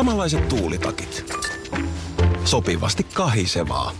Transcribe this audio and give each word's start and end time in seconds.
Samanlaiset 0.00 0.48
tuulitakit. 0.48 1.34
Sopivasti 2.44 3.04
kahisevaa. 3.14 3.92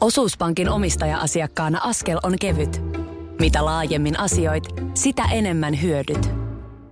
Osuuspankin 0.00 0.68
omistaja-asiakkaana 0.68 1.80
askel 1.82 2.18
on 2.22 2.38
kevyt. 2.40 2.82
Mitä 3.40 3.64
laajemmin 3.64 4.18
asioit, 4.18 4.64
sitä 4.94 5.22
enemmän 5.32 5.82
hyödyt. 5.82 6.30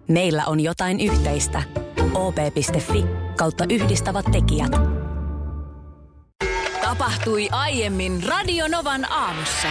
Meillä 0.08 0.44
on 0.46 0.60
jotain 0.60 1.00
yhteistä. 1.00 1.62
op.fi 2.14 3.04
kautta 3.36 3.64
yhdistävät 3.70 4.26
tekijät. 4.32 4.72
Tapahtui 6.80 7.48
aiemmin 7.50 8.22
Radionovan 8.26 9.12
aamussa. 9.12 9.68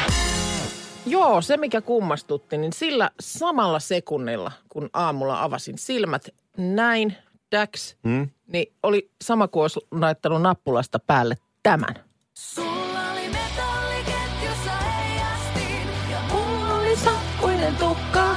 Joo, 1.05 1.41
se 1.41 1.57
mikä 1.57 1.81
kummastutti, 1.81 2.57
niin 2.57 2.73
sillä 2.73 3.11
samalla 3.19 3.79
sekunnilla, 3.79 4.51
kun 4.69 4.89
aamulla 4.93 5.43
avasin 5.43 5.77
silmät 5.77 6.27
näin, 6.57 7.17
Dax, 7.51 7.95
hmm? 8.03 8.29
niin 8.47 8.73
oli 8.83 9.11
sama 9.23 9.47
kuin 9.47 9.61
olisi 9.61 9.79
laittanut 9.91 10.41
nappulasta 10.41 10.99
päälle 10.99 11.35
tämän. 11.63 11.95
Sulla 12.33 13.11
oli 13.11 13.29
metalliketjussa 13.29 14.71
heijastin 14.71 15.87
ja 16.11 16.17
Mulla 16.31 16.73
oli 16.73 16.95
sakkuinen 16.95 17.75
tukka. 17.75 18.35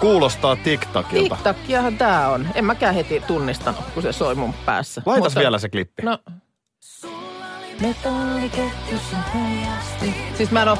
Kuulostaa 0.00 0.56
TikTokilta. 0.56 1.34
TikTokiahan 1.34 1.98
tää 1.98 2.30
on. 2.30 2.48
En 2.54 2.64
mäkään 2.64 2.94
heti 2.94 3.20
tunnistanut, 3.20 3.84
kun 3.94 4.02
se 4.02 4.12
soi 4.12 4.34
mun 4.34 4.54
päässä. 4.66 5.02
Laitas 5.06 5.36
vielä 5.36 5.58
se 5.58 5.68
klippi. 5.68 6.02
No, 6.02 6.18
metalliketjussa 7.80 9.16
heijastin. 9.34 10.14
Siis 10.36 10.50
mä 10.50 10.62
en 10.62 10.68
ole 10.68 10.78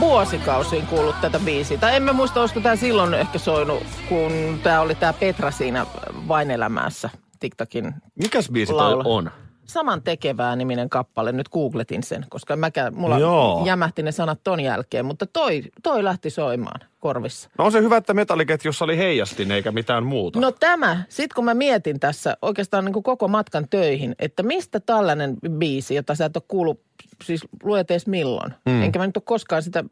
vuosikausiin 0.00 0.86
kuullut 0.86 1.20
tätä 1.20 1.38
biisiä. 1.44 1.78
Tai 1.78 1.96
en 1.96 2.02
mä 2.02 2.12
muista, 2.12 2.40
olisiko 2.40 2.60
tää 2.60 2.76
silloin 2.76 3.14
ehkä 3.14 3.38
soinut, 3.38 3.82
kun 4.08 4.60
tää 4.62 4.80
oli 4.80 4.94
tää 4.94 5.12
Petra 5.12 5.50
siinä 5.50 5.86
Vain 6.28 6.50
elämässä 6.50 7.10
TikTokin 7.40 7.94
Mikäs 8.14 8.50
biisi 8.50 8.72
toi 8.72 8.80
laula. 8.80 9.04
on? 9.06 9.30
Saman 9.64 10.02
tekevää 10.02 10.56
niminen 10.56 10.90
kappale. 10.90 11.32
Nyt 11.32 11.48
googletin 11.48 12.02
sen, 12.02 12.26
koska 12.28 12.56
mäkään, 12.56 12.94
mulla 12.94 13.18
Joo. 13.18 13.62
jämähti 13.66 14.02
ne 14.02 14.12
sanat 14.12 14.40
ton 14.44 14.60
jälkeen. 14.60 15.04
Mutta 15.06 15.26
toi, 15.26 15.62
toi 15.82 16.04
lähti 16.04 16.30
soimaan 16.30 16.80
korvissa. 17.00 17.50
No 17.58 17.64
on 17.64 17.72
se 17.72 17.80
hyvä, 17.80 17.96
että 17.96 18.14
metalliketjussa 18.14 18.84
oli 18.84 18.98
heijastin 18.98 19.50
eikä 19.52 19.72
mitään 19.72 20.04
muuta. 20.04 20.40
No 20.40 20.52
tämä, 20.52 21.04
sit 21.08 21.32
kun 21.34 21.44
mä 21.44 21.54
mietin 21.54 22.00
tässä 22.00 22.36
oikeastaan 22.42 22.84
niin 22.84 22.92
kuin 22.92 23.02
koko 23.02 23.28
matkan 23.28 23.68
töihin, 23.70 24.14
että 24.18 24.42
mistä 24.42 24.80
tällainen 24.80 25.36
biisi, 25.50 25.94
jota 25.94 26.14
sä 26.14 26.24
et 26.24 26.36
ole 26.36 26.44
kuullut, 26.48 26.80
siis 27.24 27.40
luet 27.62 27.90
edes 27.90 28.06
milloin. 28.06 28.54
Mm. 28.66 28.82
Enkä 28.82 28.98
mä 28.98 29.06
nyt 29.06 29.16
ole 29.16 29.22
koskaan 29.26 29.62
sitä 29.62 29.84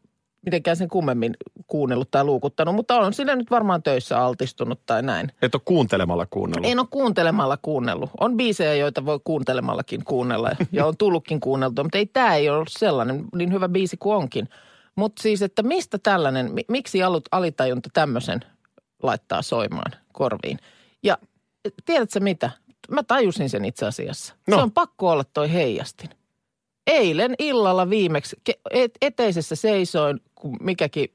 mitenkään 0.47 0.77
sen 0.77 0.89
kummemmin 0.89 1.37
kuunnellut 1.67 2.11
tai 2.11 2.25
luukuttanut, 2.25 2.75
mutta 2.75 2.97
on 2.97 3.15
sille 3.15 3.37
nyt 3.37 3.51
varmaan 3.51 3.83
töissä 3.83 4.19
altistunut 4.19 4.81
tai 4.87 5.03
näin. 5.03 5.33
Et 5.43 5.55
ole 5.55 5.63
kuuntelemalla 5.65 6.27
kuunnellut. 6.27 6.71
En 6.71 6.79
ole 6.79 6.87
kuuntelemalla 6.91 7.57
kuunnellut. 7.57 8.11
On 8.21 8.37
biisejä, 8.37 8.75
joita 8.75 9.05
voi 9.05 9.21
kuuntelemallakin 9.25 10.05
kuunnella 10.05 10.51
ja 10.73 10.87
on 10.87 10.97
tullutkin 10.97 11.41
kuunneltua, 11.41 11.85
mutta 11.85 11.99
ei 11.99 12.07
tämä 12.07 12.35
ei 12.35 12.49
ole 12.49 12.65
sellainen 12.69 13.25
niin 13.35 13.53
hyvä 13.53 13.69
biisi 13.69 13.97
kuin 13.97 14.17
onkin. 14.17 14.49
Mutta 14.97 15.23
siis, 15.23 15.43
että 15.43 15.63
mistä 15.63 15.99
tällainen, 16.03 16.53
mi- 16.53 16.65
miksi 16.69 17.03
alut, 17.03 17.25
alitajunta 17.31 17.89
tämmöisen 17.93 18.41
laittaa 19.03 19.43
soimaan 19.43 19.93
korviin? 20.13 20.59
Ja 21.03 21.19
tiedätkö 21.85 22.21
mitä? 22.21 22.51
Mä 22.91 23.03
tajusin 23.03 23.51
sen 23.51 23.65
itse 23.65 23.87
asiassa. 23.87 24.35
No. 24.49 24.57
Se 24.57 24.63
on 24.63 24.73
pakko 24.73 25.11
olla 25.11 25.25
toi 25.25 25.53
heijastin. 25.53 26.11
Eilen 26.87 27.35
illalla 27.39 27.91
viimeksi 27.91 28.37
eteisessä 29.01 29.57
seisoin, 29.57 30.21
kun 30.35 30.57
mikäkin 30.61 31.09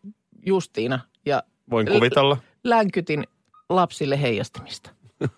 Justiina 0.45 0.99
ja 1.25 1.43
Voin 1.69 1.87
kuvitella. 1.87 2.37
länkytin 2.63 3.23
lapsille 3.69 4.21
heijastimista. 4.21 4.89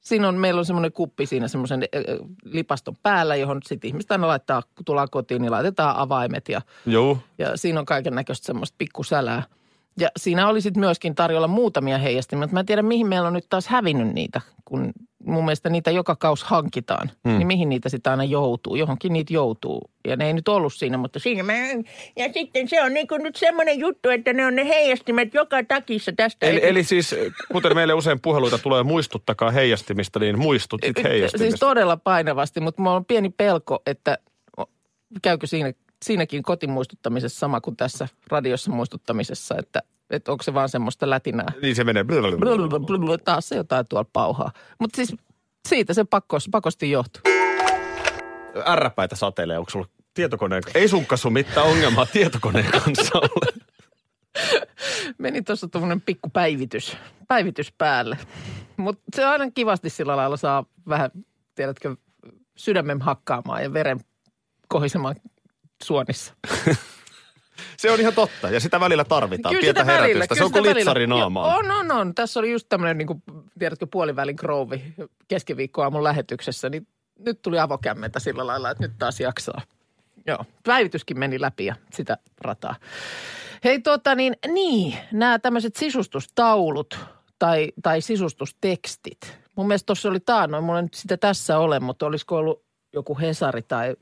Siinä 0.00 0.28
on, 0.28 0.34
meillä 0.34 0.58
on 0.58 0.64
semmoinen 0.64 0.92
kuppi 0.92 1.26
siinä 1.26 1.48
semmoisen 1.48 1.84
lipaston 2.44 2.96
päällä, 3.02 3.36
johon 3.36 3.60
sitten 3.66 3.88
ihmiset 3.88 4.12
aina 4.12 4.26
laittaa, 4.26 4.62
kun 4.74 4.84
tullaan 4.84 5.08
kotiin, 5.10 5.42
niin 5.42 5.52
laitetaan 5.52 5.96
avaimet 5.96 6.48
ja, 6.48 6.60
Joo. 6.86 7.18
ja 7.38 7.56
siinä 7.56 7.80
on 7.80 7.86
kaiken 7.86 8.14
näköistä 8.14 8.46
semmoista 8.46 8.74
pikkusälää. 8.78 9.42
Ja 10.00 10.08
siinä 10.16 10.48
oli 10.48 10.60
sitten 10.60 10.80
myöskin 10.80 11.14
tarjolla 11.14 11.48
muutamia 11.48 11.98
heijastimia, 11.98 12.40
mutta 12.40 12.54
mä 12.54 12.60
en 12.60 12.66
tiedä 12.66 12.82
mihin 12.82 13.06
meillä 13.06 13.28
on 13.28 13.34
nyt 13.34 13.46
taas 13.48 13.66
hävinnyt 13.66 14.14
niitä, 14.14 14.40
kun 14.64 14.92
mun 15.24 15.44
mielestä 15.44 15.70
niitä 15.70 15.90
joka 15.90 16.16
kaus 16.16 16.44
hankitaan. 16.44 17.10
Hmm. 17.28 17.38
Niin 17.38 17.46
mihin 17.46 17.68
niitä 17.68 17.88
sitten 17.88 18.10
aina 18.10 18.24
joutuu, 18.24 18.76
johonkin 18.76 19.12
niitä 19.12 19.32
joutuu. 19.32 19.90
Ja 20.08 20.16
ne 20.16 20.26
ei 20.26 20.32
nyt 20.32 20.48
ollut 20.48 20.74
siinä, 20.74 20.96
mutta 20.96 21.18
siinä 21.18 21.42
mä... 21.42 21.52
Ja 22.16 22.32
sitten 22.32 22.68
se 22.68 22.82
on 22.82 22.94
niin 22.94 23.08
kuin 23.08 23.22
nyt 23.22 23.36
semmoinen 23.36 23.78
juttu, 23.78 24.08
että 24.08 24.32
ne 24.32 24.46
on 24.46 24.56
ne 24.56 24.68
heijastimet 24.68 25.34
joka 25.34 25.64
takissa 25.64 26.12
tästä. 26.16 26.46
Eli, 26.46 26.60
eli 26.62 26.84
siis, 26.84 27.14
kuten 27.52 27.74
meille 27.74 27.94
usein 27.94 28.20
puheluita 28.20 28.58
tulee, 28.58 28.82
muistuttakaa 28.82 29.50
heijastimista, 29.50 30.18
niin 30.18 30.38
muistut 30.38 30.80
sit 30.86 31.04
heijastimista. 31.04 31.38
Siis 31.38 31.60
todella 31.60 31.96
painavasti, 31.96 32.60
mutta 32.60 32.82
mulla 32.82 32.96
on 32.96 33.04
pieni 33.04 33.30
pelko, 33.30 33.82
että 33.86 34.18
käykö 35.22 35.46
siinä, 35.46 35.72
siinäkin 36.02 36.42
kotimuistuttamisessa 36.42 37.38
sama 37.38 37.60
kuin 37.60 37.76
tässä 37.76 38.08
radiossa 38.30 38.70
muistuttamisessa, 38.70 39.54
että, 39.58 39.82
että 40.10 40.32
onko 40.32 40.42
se 40.42 40.54
vaan 40.54 40.68
semmoista 40.68 41.10
lätinää. 41.10 41.52
Niin 41.62 41.76
se 41.76 41.84
menee. 41.84 42.04
Blablabla, 42.04 43.18
Taas 43.18 43.48
se 43.48 43.56
jotain 43.56 43.86
tuolla 43.88 44.08
pauhaa. 44.12 44.52
Mutta 44.78 44.96
siis 44.96 45.14
siitä 45.68 45.94
se 45.94 46.04
pakkos, 46.04 46.48
pakosti 46.50 46.90
johtuu. 46.90 47.22
Ärräpäitä 48.66 49.16
satelee, 49.16 49.58
onko 49.58 49.70
sulla 49.70 49.86
tietokoneen? 50.14 50.62
Ei 50.74 50.88
sunkaan 50.88 51.18
sun 51.18 51.32
mitään 51.32 51.66
ongelmaa 51.66 52.06
tietokoneen 52.06 52.70
kanssa 52.70 53.18
ole. 53.18 53.52
Meni 55.18 55.42
tuossa 55.42 55.68
tuommoinen 55.68 56.00
pikku 56.00 56.30
päivitys, 56.30 56.96
päivitys 57.28 57.72
päälle. 57.78 58.18
Mutta 58.76 59.02
se 59.16 59.24
aina 59.24 59.50
kivasti 59.50 59.90
sillä 59.90 60.16
lailla 60.16 60.36
saa 60.36 60.64
vähän, 60.88 61.10
tiedätkö, 61.54 61.96
sydämen 62.56 63.00
hakkaamaan 63.00 63.62
ja 63.62 63.72
veren 63.72 64.00
kohisemaan 64.68 65.16
suonissa. 65.82 66.34
Se 67.76 67.90
on 67.90 68.00
ihan 68.00 68.14
totta. 68.14 68.50
Ja 68.50 68.60
sitä 68.60 68.80
välillä 68.80 69.04
tarvitaan. 69.04 69.50
Pientä 69.52 69.80
sitä 69.80 69.86
välillä, 69.92 70.06
herätystä. 70.06 70.34
Se 70.34 70.38
kyllä 70.38 70.46
on 70.46 70.52
kuin 70.52 70.62
välillä. 70.62 70.78
litsari 70.78 71.06
naamaan. 71.06 71.50
Joo, 71.50 71.58
On, 71.58 71.70
on, 71.70 72.00
on. 72.00 72.14
Tässä 72.14 72.40
oli 72.40 72.52
just 72.52 72.66
tämmöinen, 72.68 72.98
niin 72.98 73.06
kuin, 73.06 73.22
tiedätkö, 73.58 73.86
puolivälin 73.86 74.36
krouvi 74.36 74.82
keskiviikkoaamun 75.28 76.04
lähetyksessä, 76.04 76.68
niin 76.68 76.86
nyt 77.18 77.42
tuli 77.42 77.58
avokämmentä 77.58 78.20
sillä 78.20 78.46
lailla, 78.46 78.70
että 78.70 78.82
nyt 78.82 78.92
taas 78.98 79.20
jaksaa. 79.20 79.60
Joo, 80.26 80.44
päivityskin 80.64 81.18
meni 81.18 81.40
läpi 81.40 81.64
ja 81.64 81.74
sitä 81.92 82.18
rataa. 82.40 82.76
Hei 83.64 83.78
tota 83.78 84.14
niin, 84.14 84.36
niin, 84.46 84.94
nämä 85.12 85.38
tämmöiset 85.38 85.76
sisustustaulut 85.76 86.98
tai, 87.38 87.72
tai 87.82 88.00
sisustustekstit. 88.00 89.38
Mun 89.56 89.66
mielestä 89.66 89.86
tuossa 89.86 90.08
oli 90.08 90.20
taannoin, 90.20 90.64
mulla 90.64 90.78
ei 90.78 90.82
nyt 90.82 90.94
sitä 90.94 91.16
tässä 91.16 91.58
ole, 91.58 91.80
mutta 91.80 92.06
olisiko 92.06 92.36
ollut 92.36 92.64
joku 92.92 93.18
Hesari 93.18 93.62
tai 93.62 93.96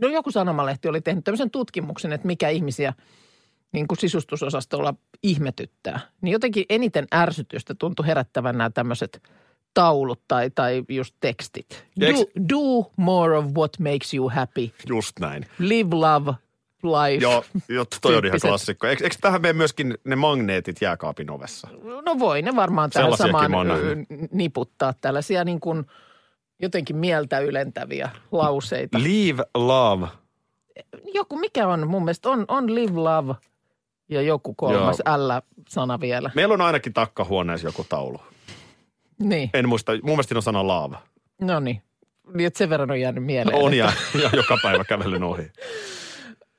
no 0.00 0.08
joku 0.08 0.30
sanomalehti 0.30 0.88
oli 0.88 1.00
tehnyt 1.00 1.24
tämmöisen 1.24 1.50
tutkimuksen, 1.50 2.12
että 2.12 2.26
mikä 2.26 2.48
ihmisiä 2.48 2.92
niin 3.72 3.88
kuin 3.88 3.98
sisustusosastolla 3.98 4.94
ihmetyttää. 5.22 6.00
Niin 6.20 6.32
jotenkin 6.32 6.64
eniten 6.68 7.06
ärsytystä 7.14 7.74
tuntui 7.74 8.06
herättävän 8.06 8.58
nämä 8.58 8.70
tämmöiset 8.70 9.22
taulut 9.74 10.20
tai, 10.28 10.50
tai 10.50 10.84
just 10.88 11.14
tekstit. 11.20 11.86
Do, 12.00 12.06
do 12.48 12.92
more 12.96 13.36
of 13.36 13.44
what 13.44 13.78
makes 13.78 14.14
you 14.14 14.28
happy. 14.28 14.70
Just 14.88 15.12
näin. 15.20 15.46
Live, 15.58 15.96
love, 15.96 16.34
life. 16.82 17.22
Joo, 17.22 17.44
jo, 17.68 17.84
toi 18.02 18.16
on 18.16 18.26
ihan 18.26 18.40
klassikko. 18.40 18.86
Eikö, 18.86 19.04
eikö 19.04 19.16
tähän 19.20 19.42
mene 19.42 19.52
myöskin 19.52 19.94
ne 20.04 20.16
magneetit 20.16 20.76
jääkaapin 20.80 21.30
ovessa? 21.30 21.68
No 22.04 22.18
voi 22.18 22.42
ne 22.42 22.56
varmaan 22.56 22.90
tähän 22.90 23.16
samaan 23.16 23.50
niputtaa. 24.32 24.94
Tällaisia 25.00 25.44
niin 25.44 25.60
kuin 25.60 25.86
jotenkin 26.60 26.96
mieltä 26.96 27.38
ylentäviä 27.38 28.10
lauseita. 28.32 28.98
Leave 28.98 29.44
love. 29.54 30.06
Joku, 31.14 31.36
mikä 31.38 31.68
on 31.68 31.88
mun 31.88 32.04
mielestä, 32.04 32.30
on, 32.30 32.44
on 32.48 32.74
live, 32.74 33.00
love 33.00 33.34
ja 34.08 34.22
joku 34.22 34.54
kolmas 34.54 34.98
L-sana 34.98 36.00
vielä. 36.00 36.30
Meillä 36.34 36.54
on 36.54 36.60
ainakin 36.60 36.92
takkahuoneessa 36.92 37.68
joku 37.68 37.84
taulu. 37.88 38.20
Niin, 39.18 39.50
En 39.54 39.68
muista, 39.68 39.92
mun 39.92 40.02
mielestä 40.04 40.28
siinä 40.28 40.38
on 40.38 40.42
sana 40.42 40.66
love. 40.66 40.96
no 41.40 41.60
niin. 41.60 41.82
Niin, 42.34 42.46
että 42.46 42.58
sen 42.58 42.70
verran 42.70 42.90
on 42.90 43.00
jäänyt 43.00 43.24
mieleen. 43.24 43.62
On 43.62 43.74
ja, 43.74 43.92
ja 44.22 44.30
joka 44.32 44.58
päivä 44.62 44.84
kävelyn 44.84 45.22
ohi. 45.22 45.42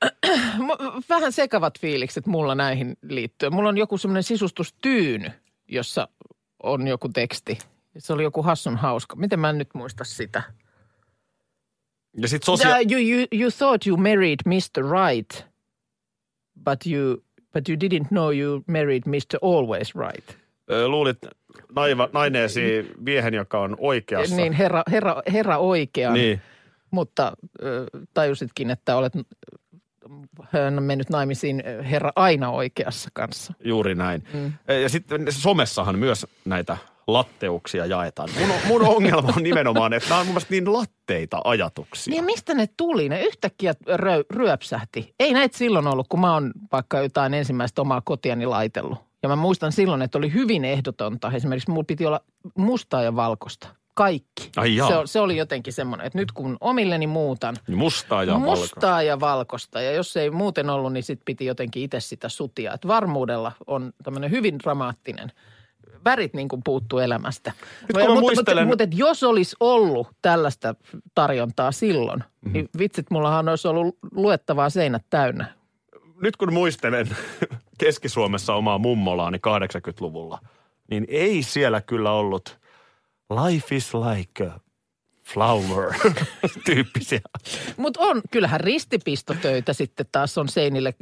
Vähän 1.08 1.32
sekavat 1.32 1.80
fiilikset 1.80 2.26
mulla 2.26 2.54
näihin 2.54 2.96
liittyen. 3.02 3.54
Mulla 3.54 3.68
on 3.68 3.78
joku 3.78 3.98
semmoinen 3.98 4.22
sisustustyyny, 4.22 5.30
jossa 5.68 6.08
on 6.62 6.88
joku 6.88 7.08
teksti. 7.08 7.58
Se 8.00 8.12
oli 8.12 8.22
joku 8.22 8.42
hassun 8.42 8.76
hauska. 8.76 9.16
Miten 9.16 9.40
mä 9.40 9.50
en 9.50 9.58
nyt 9.58 9.74
muista 9.74 10.04
sitä? 10.04 10.42
Ja 12.16 12.28
sit 12.28 12.42
sosia- 12.42 12.92
you, 12.92 13.00
you, 13.18 13.26
you 13.40 13.50
thought 13.58 13.86
you 13.86 13.96
married 13.96 14.38
Mr. 14.46 14.82
Right, 15.06 15.46
but 16.64 16.86
you, 16.86 17.24
but 17.52 17.68
you 17.68 17.76
didn't 17.76 18.08
know 18.08 18.34
you 18.38 18.62
married 18.66 19.02
Mr. 19.06 19.38
Always 19.42 19.94
Right. 19.94 20.40
Luulit 20.86 21.18
naiva, 21.74 22.08
naineesi 22.12 22.94
miehen, 22.98 23.34
joka 23.34 23.60
on 23.60 23.76
oikeassa. 23.78 24.36
Niin, 24.36 24.52
herra, 24.52 24.82
herra, 24.90 25.22
herra 25.32 25.58
oikean. 25.58 26.14
Niin. 26.14 26.40
Mutta 26.90 27.32
tajusitkin, 28.14 28.70
että 28.70 28.96
olet 28.96 29.12
hän 30.52 30.78
on 30.78 30.82
mennyt 30.84 31.10
naimisiin 31.10 31.62
herra 31.90 32.12
aina 32.16 32.50
oikeassa 32.50 33.10
kanssa. 33.12 33.52
Juuri 33.64 33.94
näin. 33.94 34.22
Mm. 34.34 34.52
Ja 34.82 34.88
sitten 34.88 35.26
somessahan 35.30 35.98
myös 35.98 36.26
näitä 36.44 36.76
latteuksia 37.12 37.86
jaetaan. 37.86 38.28
Mun, 38.38 38.56
mun 38.66 38.82
ongelma 38.82 39.32
on 39.36 39.42
nimenomaan, 39.42 39.92
että 39.92 40.08
nämä 40.08 40.20
on 40.20 40.26
mun 40.26 40.34
mielestä 40.34 40.50
niin 40.50 40.72
latteita 40.72 41.40
ajatuksia. 41.44 42.10
Niin 42.10 42.24
mistä 42.24 42.54
ne 42.54 42.68
tuli? 42.76 43.08
Ne 43.08 43.22
yhtäkkiä 43.22 43.74
rö, 43.96 44.24
ryöpsähti. 44.30 45.14
Ei 45.20 45.32
näitä 45.32 45.58
silloin 45.58 45.86
ollut, 45.86 46.08
kun 46.08 46.20
mä 46.20 46.32
oon 46.34 46.52
vaikka 46.72 47.00
jotain 47.00 47.34
ensimmäistä 47.34 47.82
omaa 47.82 48.00
kotiani 48.00 48.46
laitellut. 48.46 48.98
Ja 49.22 49.28
mä 49.28 49.36
muistan 49.36 49.72
silloin, 49.72 50.02
että 50.02 50.18
oli 50.18 50.32
hyvin 50.32 50.64
ehdotonta. 50.64 51.32
Esimerkiksi 51.32 51.70
mulla 51.70 51.84
piti 51.84 52.06
olla 52.06 52.20
mustaa 52.58 53.02
ja 53.02 53.16
valkoista. 53.16 53.68
Kaikki. 53.94 54.50
Ai 54.56 54.76
jaa. 54.76 54.88
se, 54.88 54.94
se 55.04 55.20
oli 55.20 55.36
jotenkin 55.36 55.72
semmoinen, 55.72 56.06
että 56.06 56.18
nyt 56.18 56.32
kun 56.32 56.56
omilleni 56.60 57.06
muutan, 57.06 57.56
Mustaa 57.68 58.24
ja 58.24 58.34
valkoista. 58.34 58.76
mustaa 58.76 59.02
ja 59.02 59.20
valkoista. 59.20 59.80
Ja 59.80 59.92
jos 59.92 60.16
ei 60.16 60.30
muuten 60.30 60.70
ollut, 60.70 60.92
niin 60.92 61.02
sit 61.02 61.20
piti 61.24 61.44
jotenkin 61.44 61.82
itse 61.82 62.00
sitä 62.00 62.28
sutia. 62.28 62.72
Et 62.72 62.86
varmuudella 62.86 63.52
on 63.66 63.92
tämmöinen 64.02 64.30
hyvin 64.30 64.58
dramaattinen. 64.58 65.32
Värit 66.04 66.34
niin 66.34 66.48
kuin 66.48 66.62
puuttuu 66.64 66.98
elämästä. 66.98 67.52
Nyt 67.80 67.88
kun 67.92 68.00
mä 68.00 68.20
mutta, 68.20 68.20
muistelen- 68.20 68.66
mutta, 68.66 68.84
mutta 68.84 68.96
jos 68.98 69.22
olisi 69.22 69.56
ollut 69.60 70.08
tällaista 70.22 70.74
tarjontaa 71.14 71.72
silloin, 71.72 72.18
Mhm. 72.18 72.26
mm-hmm. 72.40 72.52
niin 72.52 72.68
vitsit, 72.78 73.10
mullahan 73.10 73.48
olisi 73.48 73.68
ollut 73.68 73.98
luettavaa 74.12 74.70
seinät 74.70 75.04
täynnä. 75.10 75.46
Nyt 76.22 76.36
kun 76.36 76.52
muistelen 76.52 77.08
Keski-Suomessa 77.80 78.54
omaa 78.54 78.78
mummolaani 78.78 79.38
80-luvulla, 79.38 80.38
niin 80.90 81.04
ei 81.08 81.42
siellä 81.42 81.80
kyllä 81.80 82.12
ollut 82.12 82.58
life 83.44 83.76
is 83.76 83.92
like 83.94 84.44
a 84.46 84.60
flower 85.32 85.94
tyyppisiä. 86.66 87.20
Mutta 87.76 88.00
on, 88.00 88.22
kyllähän 88.30 88.60
ristipistotöitä 88.60 89.72
sitten 89.72 90.06
taas 90.12 90.38
on 90.38 90.48
seinille 90.48 90.94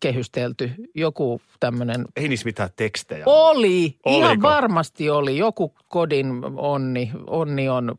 kehystelty. 0.00 0.70
Joku 0.94 1.40
tämmöinen 1.60 2.04
Ei 2.16 2.28
niissä 2.28 2.44
mitään 2.44 2.70
tekstejä. 2.76 3.24
Oli, 3.26 3.98
ihan 4.06 4.30
Oliko? 4.30 4.42
varmasti 4.42 5.10
oli. 5.10 5.38
Joku 5.38 5.74
kodin 5.88 6.26
onni, 6.56 7.10
onni 7.26 7.68
on, 7.68 7.94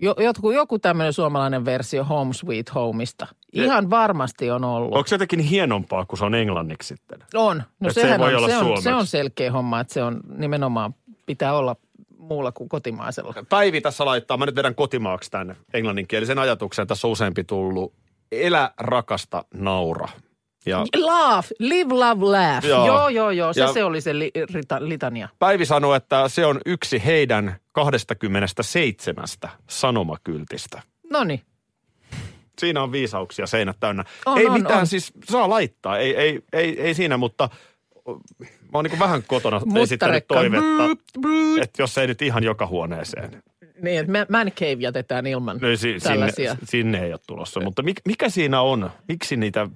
jo, 0.00 0.14
joku, 0.18 0.50
joku 0.50 0.78
tämmöinen 0.78 1.12
suomalainen 1.12 1.64
versio 1.64 2.04
Home 2.04 2.34
Sweet 2.34 2.74
Homeista. 2.74 3.26
Ihan 3.52 3.90
varmasti 3.90 4.50
on 4.50 4.64
ollut. 4.64 4.94
Onko 4.94 5.06
se 5.06 5.14
jotenkin 5.14 5.40
hienompaa, 5.40 6.06
kun 6.06 6.18
se 6.18 6.24
on 6.24 6.34
englanniksi 6.34 6.88
sitten? 6.88 7.18
On. 7.34 7.62
No 7.80 7.88
Et 7.88 7.94
se 7.94 8.00
sehän 8.00 8.20
voi 8.20 8.34
on, 8.34 8.38
olla 8.38 8.48
se, 8.48 8.56
on, 8.56 8.82
se 8.82 8.94
on 8.94 9.06
selkeä 9.06 9.52
homma, 9.52 9.80
että 9.80 9.94
se 9.94 10.02
on 10.02 10.20
nimenomaan, 10.36 10.94
pitää 11.26 11.56
olla 11.56 11.76
muulla 12.26 12.52
kuin 12.52 12.68
kotimaisella. 12.68 13.34
Päivi 13.48 13.80
tässä 13.80 14.04
laittaa, 14.04 14.36
mä 14.36 14.46
nyt 14.46 14.54
vedän 14.56 14.74
kotimaaksi 14.74 15.30
tämän 15.30 15.56
englanninkielisen 15.74 16.38
ajatuksen. 16.38 16.86
Tässä 16.86 17.06
on 17.06 17.12
useampi 17.12 17.44
tullut. 17.44 17.92
Elä, 18.32 18.70
rakasta, 18.78 19.44
naura. 19.54 20.08
Ja 20.66 20.86
Laugh, 20.96 21.48
live, 21.58 21.94
love, 21.94 22.24
laugh. 22.24 22.66
Joo. 22.66 22.86
Joo, 22.86 23.08
joo, 23.08 23.30
joo. 23.30 23.52
Se, 23.52 23.60
Ja- 23.60 23.72
se 23.72 23.84
oli 23.84 24.00
se 24.00 24.18
li, 24.18 24.30
rita, 24.54 24.76
litania. 24.80 25.28
Päivi 25.38 25.66
sanoi, 25.66 25.96
että 25.96 26.28
se 26.28 26.46
on 26.46 26.60
yksi 26.66 27.02
heidän 27.04 27.56
27 27.72 29.24
sanomakyltistä. 29.68 30.82
No 31.10 31.24
niin. 31.24 31.42
Siinä 32.58 32.82
on 32.82 32.92
viisauksia 32.92 33.46
seinät 33.46 33.76
täynnä. 33.80 34.04
On, 34.26 34.38
ei 34.38 34.46
on, 34.46 34.52
mitään, 34.52 34.80
on. 34.80 34.86
siis 34.86 35.12
saa 35.30 35.50
laittaa, 35.50 35.98
ei, 35.98 36.16
ei, 36.16 36.40
ei, 36.52 36.80
ei 36.80 36.94
siinä, 36.94 37.16
mutta 37.16 37.48
mä 38.42 38.48
oon 38.74 38.84
niin 38.84 38.98
vähän 38.98 39.22
kotona 39.26 39.60
esittänyt 39.82 40.24
toivetta, 40.28 40.84
että 41.62 41.82
jos 41.82 41.98
ei 41.98 42.06
nyt 42.06 42.22
ihan 42.22 42.44
joka 42.44 42.66
huoneeseen, 42.66 43.42
Niin, 43.82 44.00
että 44.00 44.12
mä- 44.12 44.26
man 44.30 44.52
cave 44.52 44.76
jätetään 44.78 45.26
ilman 45.26 45.56
niin 45.62 45.78
si, 45.78 45.82
sinne, 46.00 46.00
tällaisia. 46.14 46.56
sinne 46.64 47.04
ei 47.04 47.12
ole 47.12 47.20
tulossa. 47.26 47.60
Mutta 47.60 47.82
mikä, 47.82 48.00
mikä 48.06 48.28
siinä 48.28 48.60
on? 48.60 48.90
Miksi 49.08 49.36
niitä, 49.36 49.68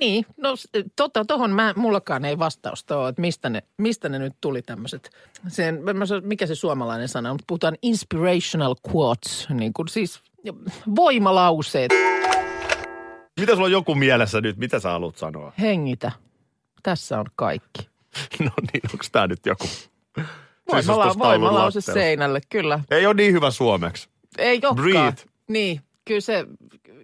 Niin, 0.00 0.26
no 0.36 0.54
tota, 0.96 1.24
tohon 1.24 1.50
mä, 1.50 1.74
mullakaan 1.76 2.24
ei 2.24 2.38
vastausta 2.38 2.98
ole, 2.98 3.08
että 3.08 3.20
mistä 3.20 3.48
ne, 3.50 3.62
mistä 3.78 4.08
ne 4.08 4.18
nyt 4.18 4.32
tuli 4.40 4.62
tämmöiset. 4.62 5.10
Sen, 5.48 5.82
mä 5.94 6.06
sanon, 6.06 6.26
mikä 6.26 6.46
se 6.46 6.54
suomalainen 6.54 7.08
sana 7.08 7.30
on, 7.30 7.38
puhutaan 7.46 7.74
inspirational 7.82 8.74
quotes, 8.94 9.48
niin 9.50 9.72
kuin 9.72 9.88
siis 9.88 10.20
voimalauseet. 10.96 11.90
mitä 13.40 13.52
sulla 13.52 13.64
on 13.66 13.72
joku 13.72 13.94
mielessä 13.94 14.40
nyt, 14.40 14.56
mitä 14.56 14.80
sä 14.80 14.90
haluat 14.90 15.16
sanoa? 15.16 15.52
Hengitä. 15.60 16.12
Tässä 16.86 17.20
on 17.20 17.26
kaikki. 17.36 17.88
No 18.44 18.50
niin, 18.72 18.82
onko 18.92 19.04
tämä 19.12 19.26
nyt 19.26 19.46
joku 19.46 19.66
Voimala, 20.72 21.14
voimalause 21.18 21.78
latteus? 21.78 21.84
seinälle, 21.94 22.40
kyllä. 22.48 22.80
Ei 22.90 23.06
ole 23.06 23.14
niin 23.14 23.32
hyvä 23.32 23.50
suomeksi. 23.50 24.08
Ei 24.38 24.56
olekaan. 24.56 24.76
Breathe. 24.76 25.22
Niin, 25.48 25.80
kyllä 26.04 26.20
se, 26.20 26.46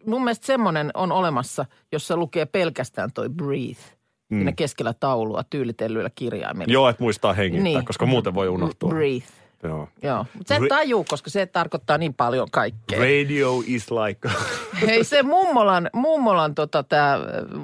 mun 0.07 0.25
mielestä 0.25 0.47
semmoinen 0.47 0.91
on 0.95 1.13
olemassa, 1.13 1.65
jossa 1.93 2.17
lukee 2.17 2.47
pelkästään 2.47 3.13
toi 3.13 3.29
breathe. 3.29 3.83
Mm. 4.31 4.37
Siinä 4.39 4.53
keskellä 4.53 4.95
taulua 5.01 5.45
tyylitellyillä 5.51 6.11
kirjaimilla. 6.15 6.73
Joo, 6.73 6.89
että 6.89 7.03
muistaa 7.03 7.33
hengittää, 7.33 7.63
Niin. 7.65 7.85
koska 7.85 8.07
muuten 8.07 8.35
voi 8.35 8.49
unohtua. 8.49 8.89
Breathe. 8.89 9.29
Joo. 9.63 9.89
Joo, 10.03 10.27
mutta 10.35 10.55
et 10.55 10.63
Re- 10.63 10.69
tajuu, 10.69 11.05
koska 11.09 11.31
se 11.31 11.47
tarkoittaa 11.47 11.99
niin 11.99 12.15
paljon 12.15 12.49
kaikkea. 12.51 12.99
Radio 12.99 13.63
is 13.67 13.87
like... 13.91 14.29
Hei 14.87 15.05
se 15.05 15.23
mummolan, 15.23 15.91
mummolan 15.95 16.55
tota, 16.55 16.83
tämä 16.83 17.19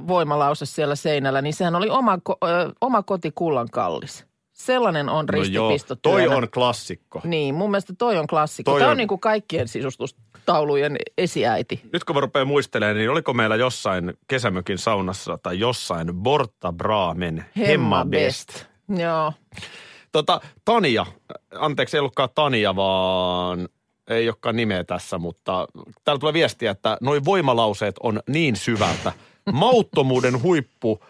voimalause 0.08 0.66
siellä 0.66 0.96
seinällä, 0.96 1.42
niin 1.42 1.54
sehän 1.54 1.74
oli 1.74 1.88
oma, 1.90 2.16
ko- 2.16 2.48
ö, 2.48 2.72
oma 2.80 3.02
koti 3.02 3.32
kullan 3.34 3.68
kallis. 3.70 4.26
Sellainen 4.52 5.08
on 5.08 5.26
No 5.26 5.32
ristipistotyönä. 5.32 6.26
toi 6.26 6.36
on 6.36 6.48
klassikko. 6.50 7.20
Niin, 7.24 7.54
mun 7.54 7.70
mielestä 7.70 7.92
toi 7.98 8.18
on 8.18 8.26
klassikko. 8.26 8.70
Toi 8.70 8.80
Tämä 8.80 8.88
on, 8.88 8.92
on- 8.92 8.96
niin 8.96 9.08
kuin 9.08 9.20
kaikkien 9.20 9.68
sisustustaulujen 9.68 10.96
esiäiti. 11.18 11.80
Nyt 11.92 12.04
kun 12.04 12.16
mä 12.16 12.20
rupean 12.20 12.46
muistelemaan, 12.46 12.96
niin 12.96 13.10
oliko 13.10 13.34
meillä 13.34 13.56
jossain 13.56 14.14
kesämökin 14.28 14.78
saunassa 14.78 15.38
tai 15.42 15.58
jossain 15.58 16.14
Borta 16.14 16.72
Bramen 16.72 17.44
Hemma 17.58 18.04
Best. 18.04 18.64
Joo. 18.96 19.32
Tota, 20.12 20.40
Tania, 20.64 21.06
anteeksi 21.54 21.96
ei 21.96 21.98
ollutkaan 21.98 22.28
Tania, 22.34 22.76
vaan 22.76 23.68
ei 24.08 24.28
olekaan 24.28 24.56
nimeä 24.56 24.84
tässä, 24.84 25.18
mutta 25.18 25.68
täällä 26.04 26.20
tulee 26.20 26.32
viestiä, 26.32 26.70
että 26.70 26.96
noi 27.00 27.24
voimalauseet 27.24 27.94
on 28.02 28.20
niin 28.28 28.56
syvältä. 28.56 29.12
Mauttomuuden 29.52 30.42
huippu 30.42 31.04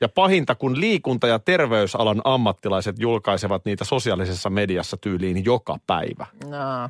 ja 0.00 0.08
pahinta, 0.08 0.54
kun 0.54 0.80
liikunta- 0.80 1.26
ja 1.26 1.38
terveysalan 1.38 2.20
ammattilaiset 2.24 2.98
julkaisevat 2.98 3.64
niitä 3.64 3.84
sosiaalisessa 3.84 4.50
mediassa 4.50 4.96
tyyliin 4.96 5.44
joka 5.44 5.78
päivä. 5.86 6.26
No. 6.44 6.88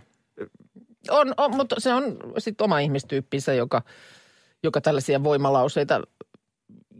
On, 1.10 1.34
on, 1.36 1.56
mutta 1.56 1.76
se 1.78 1.94
on 1.94 2.16
sitten 2.38 2.64
oma 2.64 2.78
ihmistyyppinsä, 2.78 3.54
joka, 3.54 3.82
joka 4.62 4.80
tällaisia 4.80 5.24
voimalauseita 5.24 6.00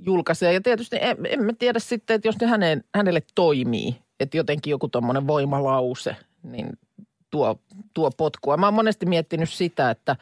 julkaisee. 0.07 0.53
Ja 0.53 0.61
tietysti 0.61 0.97
en, 1.01 1.17
en 1.29 1.45
mä 1.45 1.53
tiedä 1.59 1.79
sitten, 1.79 2.15
että 2.15 2.29
jos 2.29 2.41
ne 2.41 2.47
häneen, 2.47 2.85
hänelle 2.95 3.23
toimii, 3.35 4.02
että 4.23 4.37
jotenkin 4.37 4.71
joku 4.71 4.89
tuommoinen 4.89 5.27
voimalause, 5.27 6.17
niin 6.43 6.79
tuo, 7.31 7.61
tuo 7.95 8.11
potkua. 8.11 8.57
Mä 8.57 8.67
oon 8.67 8.75
monesti 8.75 9.07
miettinyt 9.07 9.51
sitä, 9.51 9.91
että 9.91 10.17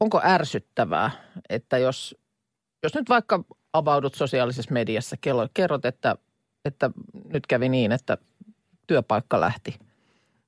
onko 0.00 0.20
ärsyttävää, 0.24 1.10
että 1.48 1.78
jos, 1.78 2.16
jos 2.82 2.94
nyt 2.94 3.08
vaikka 3.08 3.44
avaudut 3.72 4.14
sosiaalisessa 4.14 4.74
mediassa, 4.74 5.16
kello, 5.20 5.48
kerrot, 5.54 5.84
että, 5.84 6.16
että 6.64 6.90
nyt 7.32 7.46
kävi 7.46 7.68
niin, 7.68 7.92
että 7.92 8.18
työpaikka 8.86 9.40
lähti– 9.40 9.78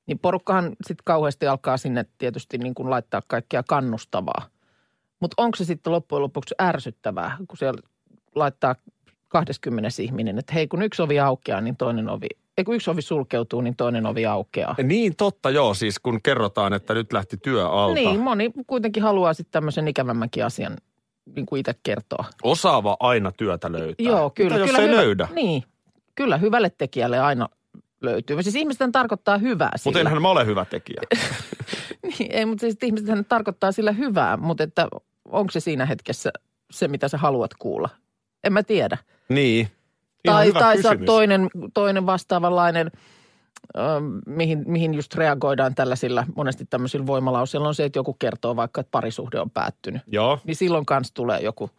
niin 0.07 0.19
porukkahan 0.19 0.65
sitten 0.65 1.05
kauheasti 1.05 1.47
alkaa 1.47 1.77
sinne 1.77 2.05
tietysti 2.19 2.59
niin 2.59 2.75
kuin 2.75 2.91
laittaa 2.91 3.23
kaikkea 3.27 3.63
kannustavaa. 3.63 4.47
Mutta 5.21 5.43
onko 5.43 5.57
se 5.57 5.65
sitten 5.65 5.93
loppujen 5.93 6.23
lopuksi 6.23 6.55
ärsyttävää, 6.63 7.37
kun 7.49 7.59
siellä 7.59 7.83
laittaa 8.35 8.75
20 9.29 9.89
ihminen, 10.03 10.39
että 10.39 10.53
hei 10.55 10.69
kun 10.69 10.83
yksi 10.83 11.03
ovi 11.03 11.21
aukeaa, 11.21 11.61
niin 11.61 11.77
toinen 11.77 12.09
ovi, 12.09 12.27
ei 12.59 12.65
kun 12.65 12.75
yksi 12.75 12.91
ovi 12.91 13.03
sulkeutuu, 13.03 13.61
niin 13.61 13.77
toinen 13.77 14.07
ovi 14.07 14.27
aukeaa. 14.27 14.75
Niin 14.83 15.17
totta 15.17 15.51
joo, 15.51 15.75
siis 15.75 15.99
kun 15.99 16.23
kerrotaan, 16.23 16.73
että 16.73 16.95
nyt 16.95 17.13
lähti 17.13 17.37
työ 17.37 17.69
alta. 17.69 17.95
Niin, 17.95 18.21
moni 18.21 18.51
kuitenkin 18.67 19.03
haluaa 19.03 19.35
sitten 19.35 19.53
tämmöisen 19.53 19.89
ikävämmänkin 19.89 20.45
asian 20.45 20.77
niin 21.37 21.47
kuin 21.47 21.61
itse 21.61 21.75
kertoa. 21.83 22.25
Osaava 22.43 22.97
aina 23.01 23.33
työtä 23.33 23.73
löytää. 23.73 24.07
Joo, 24.07 24.31
kyllä. 24.31 24.51
Mitä 24.51 24.61
jos 24.61 24.71
kyllä 24.71 24.83
ei 24.83 24.89
hyvä, 24.89 25.01
löydä? 25.01 25.29
Niin, 25.35 25.63
kyllä 26.15 26.37
hyvälle 26.37 26.71
tekijälle 26.79 27.19
aina 27.19 27.49
löytyy. 28.03 28.43
Siis 28.43 28.57
ihmisten 28.57 28.93
tarkoittaa 28.93 29.39
hyvää 29.39 29.71
Mutta 29.73 29.83
sillä. 29.83 30.01
enhän 30.01 30.23
mä 30.23 30.29
ole 30.31 30.47
hyvä 30.47 30.65
tekijä. 30.65 31.01
Niin, 32.19 32.33
ei, 32.33 32.47
mutta 32.47 32.61
siis 32.61 32.77
ihmisethän 32.83 33.25
tarkoittaa 33.25 33.73
sillä 33.73 33.93
hyvää, 33.93 34.37
mutta 34.37 34.65
että 34.65 34.89
onko 35.25 35.51
se 35.51 35.61
siinä 35.61 35.87
hetkessä 35.87 36.31
se, 36.71 36.89
mitä 36.89 37.09
sä 37.09 37.19
haluat 37.19 37.51
kuulla? 37.59 37.89
En 38.45 38.53
mä 38.53 38.63
tiedä. 38.63 38.99
niin. 39.29 39.69
Tai 40.25 40.53
tai 40.53 40.77
kysymys. 40.77 41.07
toinen, 41.07 41.49
toinen 41.75 42.07
vastaavanlainen, 42.07 42.91
mihin, 44.27 44.65
mihin 44.67 44.95
just 44.95 45.15
reagoidaan 45.15 45.75
tällaisilla 45.75 46.27
monesti 46.37 46.65
tämmöisillä 46.71 47.07
voimalauseilla 47.07 47.69
on 47.69 47.75
se, 47.75 47.85
että 47.85 47.99
joku 47.99 48.13
kertoo 48.19 48.57
vaikka, 48.57 48.81
että 48.81 48.91
parisuhde 48.91 49.41
on 49.41 49.51
päättynyt. 49.51 50.03
Joo. 50.07 50.39
Niin 50.45 50.57
silloin 50.57 50.87
kanssa 50.87 51.15
tulee 51.15 51.41
joku, 51.41 51.71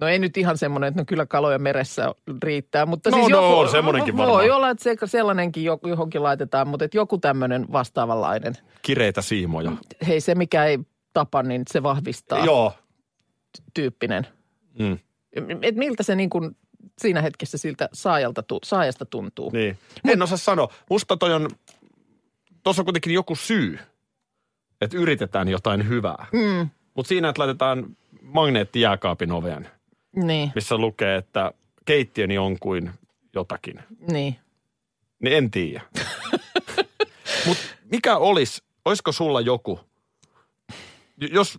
no 0.00 0.06
ei 0.08 0.18
nyt 0.18 0.36
ihan 0.36 0.58
semmoinen, 0.58 0.88
että 0.88 1.00
no 1.00 1.04
kyllä 1.04 1.26
kaloja 1.26 1.58
meressä 1.58 2.14
riittää, 2.42 2.86
mutta 2.86 3.10
No, 3.10 3.16
siis 3.16 3.28
no, 3.28 3.42
joku, 3.42 3.58
on 3.58 3.68
semmonenkin 3.68 4.16
voi 4.16 4.26
varmaan. 4.26 4.50
olla, 4.50 4.70
että 4.70 4.84
se, 4.84 4.96
sellainenkin 5.04 5.64
jo- 5.64 5.80
johonkin 5.86 6.22
laitetaan, 6.22 6.68
mutta 6.68 6.84
että 6.84 6.96
joku 6.96 7.18
tämmöinen 7.18 7.66
vastaavanlainen– 7.72 8.54
Kireitä 8.82 9.22
siimoja. 9.22 9.72
hei 10.06 10.20
se 10.20 10.34
mikä 10.34 10.64
ei 10.64 10.78
tapa, 11.12 11.42
niin 11.42 11.62
se 11.70 11.82
vahvistaa 11.82 12.44
Joo. 12.44 12.72
tyyppinen. 13.74 14.26
Mm. 14.78 14.98
Et 15.62 15.76
miltä 15.76 16.02
se 16.02 16.14
niin 16.14 16.30
kuin 16.30 16.56
siinä 16.98 17.22
hetkessä 17.22 17.58
siltä 17.58 17.88
saajalta, 17.92 18.42
saajasta 18.64 19.04
tuntuu. 19.04 19.50
Niin. 19.50 19.78
En 20.08 20.22
osaa 20.22 20.38
sanoa. 20.38 20.72
Musta 20.90 21.16
toi 21.16 21.34
on, 21.34 21.50
tuossa 22.62 22.82
on 22.82 22.86
kuitenkin 22.86 23.14
joku 23.14 23.36
syy, 23.36 23.78
että 24.80 24.96
yritetään 24.96 25.48
jotain 25.48 25.88
hyvää. 25.88 26.26
Mm, 26.32 26.68
Mutta 26.94 27.08
siinä, 27.08 27.28
että 27.28 27.40
laitetaan 27.40 27.96
magneetti 28.22 28.80
jääkaapin 28.80 29.32
oveen, 29.32 29.68
niin, 30.16 30.52
missä 30.54 30.76
lukee, 30.78 31.16
että 31.16 31.52
keittiöni 31.84 32.38
on 32.38 32.58
kuin 32.58 32.90
jotakin. 33.34 33.80
niin. 34.12 34.36
Niin 35.22 35.36
en 35.36 35.50
tiedä. 35.50 35.82
Mutta 37.46 37.62
mikä 37.92 38.16
olisi, 38.16 38.62
olisiko 38.84 39.12
sulla 39.12 39.40
joku, 39.40 39.80
jos, 41.16 41.58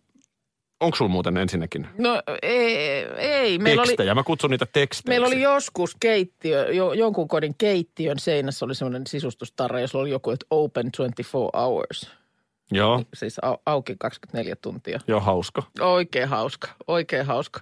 onko 0.79 0.97
sulla 0.97 1.11
muuten 1.11 1.37
ensinnäkin 1.37 1.87
No 1.97 2.21
ei, 2.41 2.75
ei. 3.17 3.57
Meillä 3.59 3.81
oli, 3.81 3.87
tekstejä? 3.87 4.15
Mä 4.15 4.23
kutsun 4.23 4.49
niitä 4.49 4.65
tekstejä. 4.73 5.11
meillä 5.11 5.27
oli 5.27 5.41
joskus 5.41 5.95
keittiö, 5.99 6.71
jo, 6.71 6.93
jonkun 6.93 7.27
kodin 7.27 7.55
keittiön 7.57 8.19
seinässä 8.19 8.65
oli 8.65 8.75
semmoinen 8.75 9.07
sisustustarra, 9.07 9.79
jossa 9.79 9.97
oli 9.97 10.09
joku, 10.09 10.31
että 10.31 10.45
open 10.51 10.91
24 10.91 11.49
hours. 11.65 12.11
Joo, 12.71 13.03
Siis 13.13 13.39
au, 13.41 13.57
auki 13.65 13.95
24 13.99 14.55
tuntia. 14.55 14.99
joo 15.07 15.19
hauska. 15.19 15.63
Oikein 15.79 16.29
hauska, 16.29 16.67
oikein 16.87 17.25
hauska. 17.25 17.59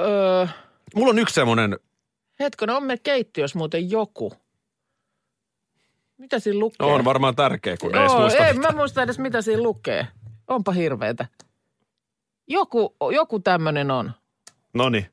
Öö, 0.00 0.46
Mulla 0.94 1.10
on 1.10 1.18
yksi 1.18 1.34
semmoinen, 1.34 1.78
hetkinen, 2.40 2.76
on 2.76 2.84
me 2.84 2.96
keittiössä 2.96 3.58
muuten 3.58 3.90
joku. 3.90 4.32
Mitä 6.18 6.38
siinä 6.38 6.58
lukee? 6.60 6.86
on 6.86 7.04
varmaan 7.04 7.36
tärkeä, 7.36 7.76
kun 7.80 7.94
ei 7.96 8.00
edes 8.00 8.12
muista. 8.12 8.46
ei, 8.46 8.54
mitä. 8.54 8.72
mä 8.72 8.76
muista 8.78 9.02
edes 9.02 9.18
mitä 9.18 9.42
siinä 9.42 9.62
lukee. 9.62 10.06
Onpa 10.48 10.72
hirveetä. 10.72 11.26
Joku, 12.48 12.96
joku 13.12 13.40
tämmöinen 13.40 13.90
on. 13.90 14.12
No 14.74 14.88
niin. 14.88 15.06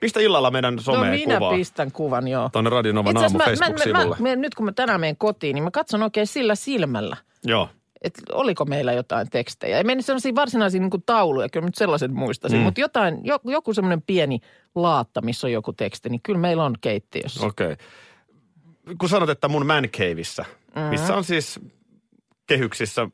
Pistä 0.00 0.20
illalla 0.20 0.50
meidän 0.50 0.76
no 0.76 0.82
someen 0.82 1.12
minä 1.12 1.34
kuvaa. 1.38 1.54
pistän 1.54 1.92
kuvan, 1.92 2.28
joo. 2.28 2.48
Tuonne 2.52 2.70
Radionovan 2.70 3.16
aamu 3.16 3.38
mä, 3.38 3.44
Facebook-sivulle. 3.44 4.16
mä, 4.20 4.28
mä, 4.28 4.36
nyt 4.36 4.54
kun 4.54 4.64
mä 4.66 4.72
tänään 4.72 5.00
menen 5.00 5.16
kotiin, 5.16 5.54
niin 5.54 5.64
mä 5.64 5.70
katson 5.70 6.02
oikein 6.02 6.26
sillä 6.26 6.54
silmällä, 6.54 7.16
Joo. 7.44 7.68
että 8.02 8.22
oliko 8.32 8.64
meillä 8.64 8.92
jotain 8.92 9.30
tekstejä. 9.30 9.78
Ei 9.78 9.84
meni 9.84 10.02
sellaisia 10.02 10.34
varsinaisia 10.34 10.80
niin 10.80 11.02
tauluja, 11.06 11.48
kyllä 11.48 11.66
nyt 11.66 11.74
sellaisen 11.74 12.14
muistaisin, 12.14 12.58
Mm. 12.58 12.60
mm. 12.60 12.64
mutta 12.64 12.80
jotain, 12.80 13.20
joku, 13.24 13.50
joku 13.50 13.74
semmoinen 13.74 14.02
pieni 14.02 14.40
laatta, 14.74 15.22
missä 15.22 15.46
on 15.46 15.52
joku 15.52 15.72
teksti, 15.72 16.08
niin 16.08 16.20
kyllä 16.22 16.38
meillä 16.38 16.64
on 16.64 16.74
keittiössä. 16.80 17.46
Okei. 17.46 17.72
Okay. 17.72 18.96
Kun 18.98 19.08
sanot, 19.08 19.28
että 19.28 19.48
mun 19.48 19.66
man 19.66 19.88
caveissa, 19.88 20.44
mm-hmm. 20.74 20.90
missä 20.90 21.16
on 21.16 21.24
siis 21.24 21.60
kehyksissä 22.46 23.08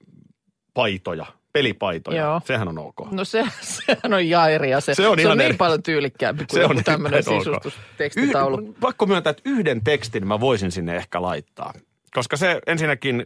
paitoja, 0.75 1.27
pelipaitoja, 1.53 2.23
Joo. 2.23 2.41
sehän 2.45 2.69
on 2.69 2.79
ok. 2.79 3.11
No 3.11 3.25
se, 3.25 3.45
sehän 3.87 4.15
on 4.15 4.29
jairi 4.29 4.71
ja 4.71 4.81
se, 4.81 4.95
Se 4.95 5.09
on 5.09 5.19
se 5.19 5.23
ihan 5.23 5.33
on 5.33 5.39
niin 5.39 5.47
eri- 5.47 5.57
paljon 5.57 5.83
tyylikkäämpi 5.83 6.45
kuin 6.51 6.61
Se 6.61 6.67
on 6.67 6.85
tämmöinen 6.85 7.23
sisustustekstitaulu. 7.25 8.59
Yh- 8.59 8.75
pakko 8.81 9.07
myöntää, 9.07 9.31
että 9.31 9.43
yhden 9.45 9.85
tekstin 9.85 10.27
mä 10.27 10.41
voisin 10.41 10.73
sinne 10.73 10.97
ehkä 10.97 11.23
laittaa. 11.23 11.73
Koska 12.15 12.37
se 12.37 12.61
ensinnäkin 12.67 13.25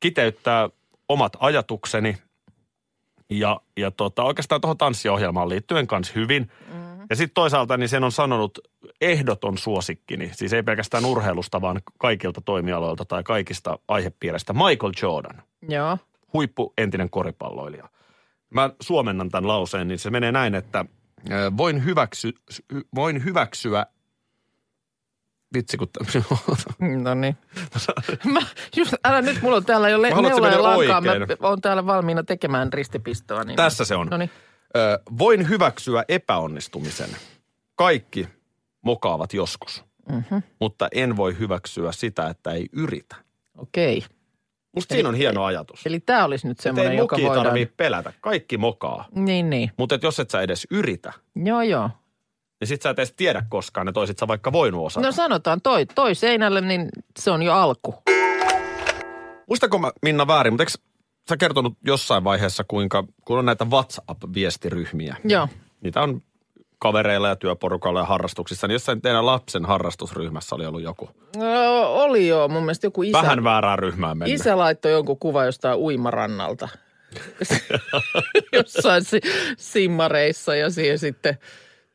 kiteyttää 0.00 0.68
omat 1.08 1.36
ajatukseni 1.40 2.16
ja, 3.30 3.60
ja 3.76 3.90
tota, 3.90 4.22
oikeastaan 4.22 4.60
tuohon 4.60 4.78
tanssiohjelmaan 4.78 5.48
liittyen 5.48 5.86
kanssa 5.86 6.12
hyvin. 6.16 6.50
Mm-hmm. 6.72 7.06
Ja 7.10 7.16
sitten 7.16 7.34
toisaalta 7.34 7.76
niin 7.76 7.88
sen 7.88 8.04
on 8.04 8.12
sanonut 8.12 8.58
ehdoton 9.00 9.58
suosikkini, 9.58 10.30
siis 10.32 10.52
ei 10.52 10.62
pelkästään 10.62 11.04
urheilusta, 11.04 11.60
vaan 11.60 11.82
kaikilta 11.98 12.40
toimialoilta 12.40 13.04
tai 13.04 13.22
kaikista 13.22 13.78
aihepiireistä. 13.88 14.52
Michael 14.52 14.92
Jordan, 15.02 15.42
Joo. 15.68 15.98
Huippu 16.34 16.72
entinen 16.78 17.10
koripalloilija. 17.10 17.88
Mä 18.50 18.70
suomennan 18.80 19.28
tämän 19.30 19.48
lauseen, 19.48 19.88
niin 19.88 19.98
se 19.98 20.10
menee 20.10 20.32
näin, 20.32 20.54
että 20.54 20.84
voin, 21.56 21.84
hyväksy, 21.84 22.32
voin 22.94 23.24
hyväksyä 23.24 23.86
Vitsi, 25.54 25.76
kun 25.76 25.88
tämmöisen... 25.92 26.24
No 27.02 27.14
niin. 27.14 27.36
Mä, 28.24 28.40
just, 28.76 28.94
älä 29.04 29.22
nyt, 29.22 29.42
mulla 29.42 29.56
on 29.56 29.64
täällä 29.64 29.88
jo 29.88 30.02
le- 30.02 30.08
Mä 30.10 30.14
haluan, 30.14 30.32
että 30.32 30.42
se 30.50 30.50
neula 30.50 30.84
ja 30.84 31.00
menee 31.00 31.18
lankaa. 31.18 31.36
Mä 31.40 31.48
oon 31.48 31.60
täällä 31.60 31.86
valmiina 31.86 32.22
tekemään 32.22 32.72
ristipistoa. 32.72 33.44
Niin 33.44 33.56
Tässä 33.56 33.84
se 33.84 33.94
on. 33.94 34.08
Ö, 34.22 34.28
voin 35.18 35.48
hyväksyä 35.48 36.04
epäonnistumisen. 36.08 37.10
Kaikki 37.74 38.28
mokaavat 38.82 39.34
joskus, 39.34 39.84
Mhm. 40.08 40.34
mutta 40.60 40.88
en 40.92 41.16
voi 41.16 41.38
hyväksyä 41.38 41.92
sitä, 41.92 42.28
että 42.28 42.50
ei 42.50 42.68
yritä. 42.72 43.16
Okei. 43.58 44.04
Musta 44.74 44.94
siinä 44.94 45.08
on 45.08 45.14
hieno 45.14 45.44
ajatus. 45.44 45.86
Eli 45.86 46.00
tämä 46.00 46.24
olisi 46.24 46.48
nyt 46.48 46.60
semmoinen, 46.60 46.92
ei 46.92 46.98
joka 46.98 47.16
voidaan... 47.16 47.44
tarvii 47.46 47.66
pelätä. 47.66 48.12
Kaikki 48.20 48.58
mokaa. 48.58 49.08
Niin, 49.14 49.50
niin. 49.50 49.70
Mutta 49.76 49.98
jos 50.02 50.20
et 50.20 50.30
sä 50.30 50.40
edes 50.40 50.66
yritä, 50.70 51.12
Joo, 51.36 51.62
joo. 51.62 51.90
niin 52.60 52.68
sit 52.68 52.82
sä 52.82 52.90
et 52.90 52.98
edes 52.98 53.12
tiedä 53.12 53.44
koskaan, 53.48 53.88
että 53.88 54.00
oisit 54.00 54.18
sä 54.18 54.28
vaikka 54.28 54.52
voinut 54.52 54.86
osata. 54.86 55.06
No 55.06 55.12
sanotaan 55.12 55.60
toi, 55.60 55.86
toi 55.86 56.14
seinälle, 56.14 56.60
niin 56.60 56.88
se 57.18 57.30
on 57.30 57.42
jo 57.42 57.54
alku. 57.54 57.94
Muistako 59.48 59.78
mä, 59.78 59.92
Minna 60.02 60.26
väärin, 60.26 60.52
mutta 60.52 60.62
eikö 60.62 60.72
sä 61.28 61.36
kertonut 61.36 61.74
jossain 61.86 62.24
vaiheessa, 62.24 62.64
kuinka, 62.68 63.04
kun 63.24 63.38
on 63.38 63.46
näitä 63.46 63.64
WhatsApp-viestiryhmiä, 63.64 65.16
Joo. 65.24 65.48
niitä 65.80 66.02
on 66.02 66.22
kavereilla 66.84 67.28
ja 67.28 67.36
työporukalla 67.36 68.00
ja 68.00 68.04
harrastuksissa, 68.04 68.66
niin 68.66 68.72
jossain 68.72 69.02
teidän 69.02 69.26
lapsen 69.26 69.64
harrastusryhmässä 69.64 70.54
oli 70.54 70.66
ollut 70.66 70.82
joku. 70.82 71.10
No, 71.36 71.82
oli 71.92 72.28
jo 72.28 72.48
mun 72.48 72.62
mielestä 72.62 72.86
joku 72.86 73.02
isä. 73.02 73.22
Vähän 73.22 73.44
väärään 73.44 73.78
ryhmään 73.78 74.18
mennyt. 74.18 74.40
Isä 74.40 74.58
laittoi 74.58 74.92
jonkun 74.92 75.18
kuva 75.18 75.44
jostain 75.44 75.78
uimarannalta. 75.78 76.68
jossain 78.52 79.04
si- 79.04 79.20
simmareissa 79.58 80.56
ja 80.56 80.70
siihen 80.70 80.98
sitten 80.98 81.38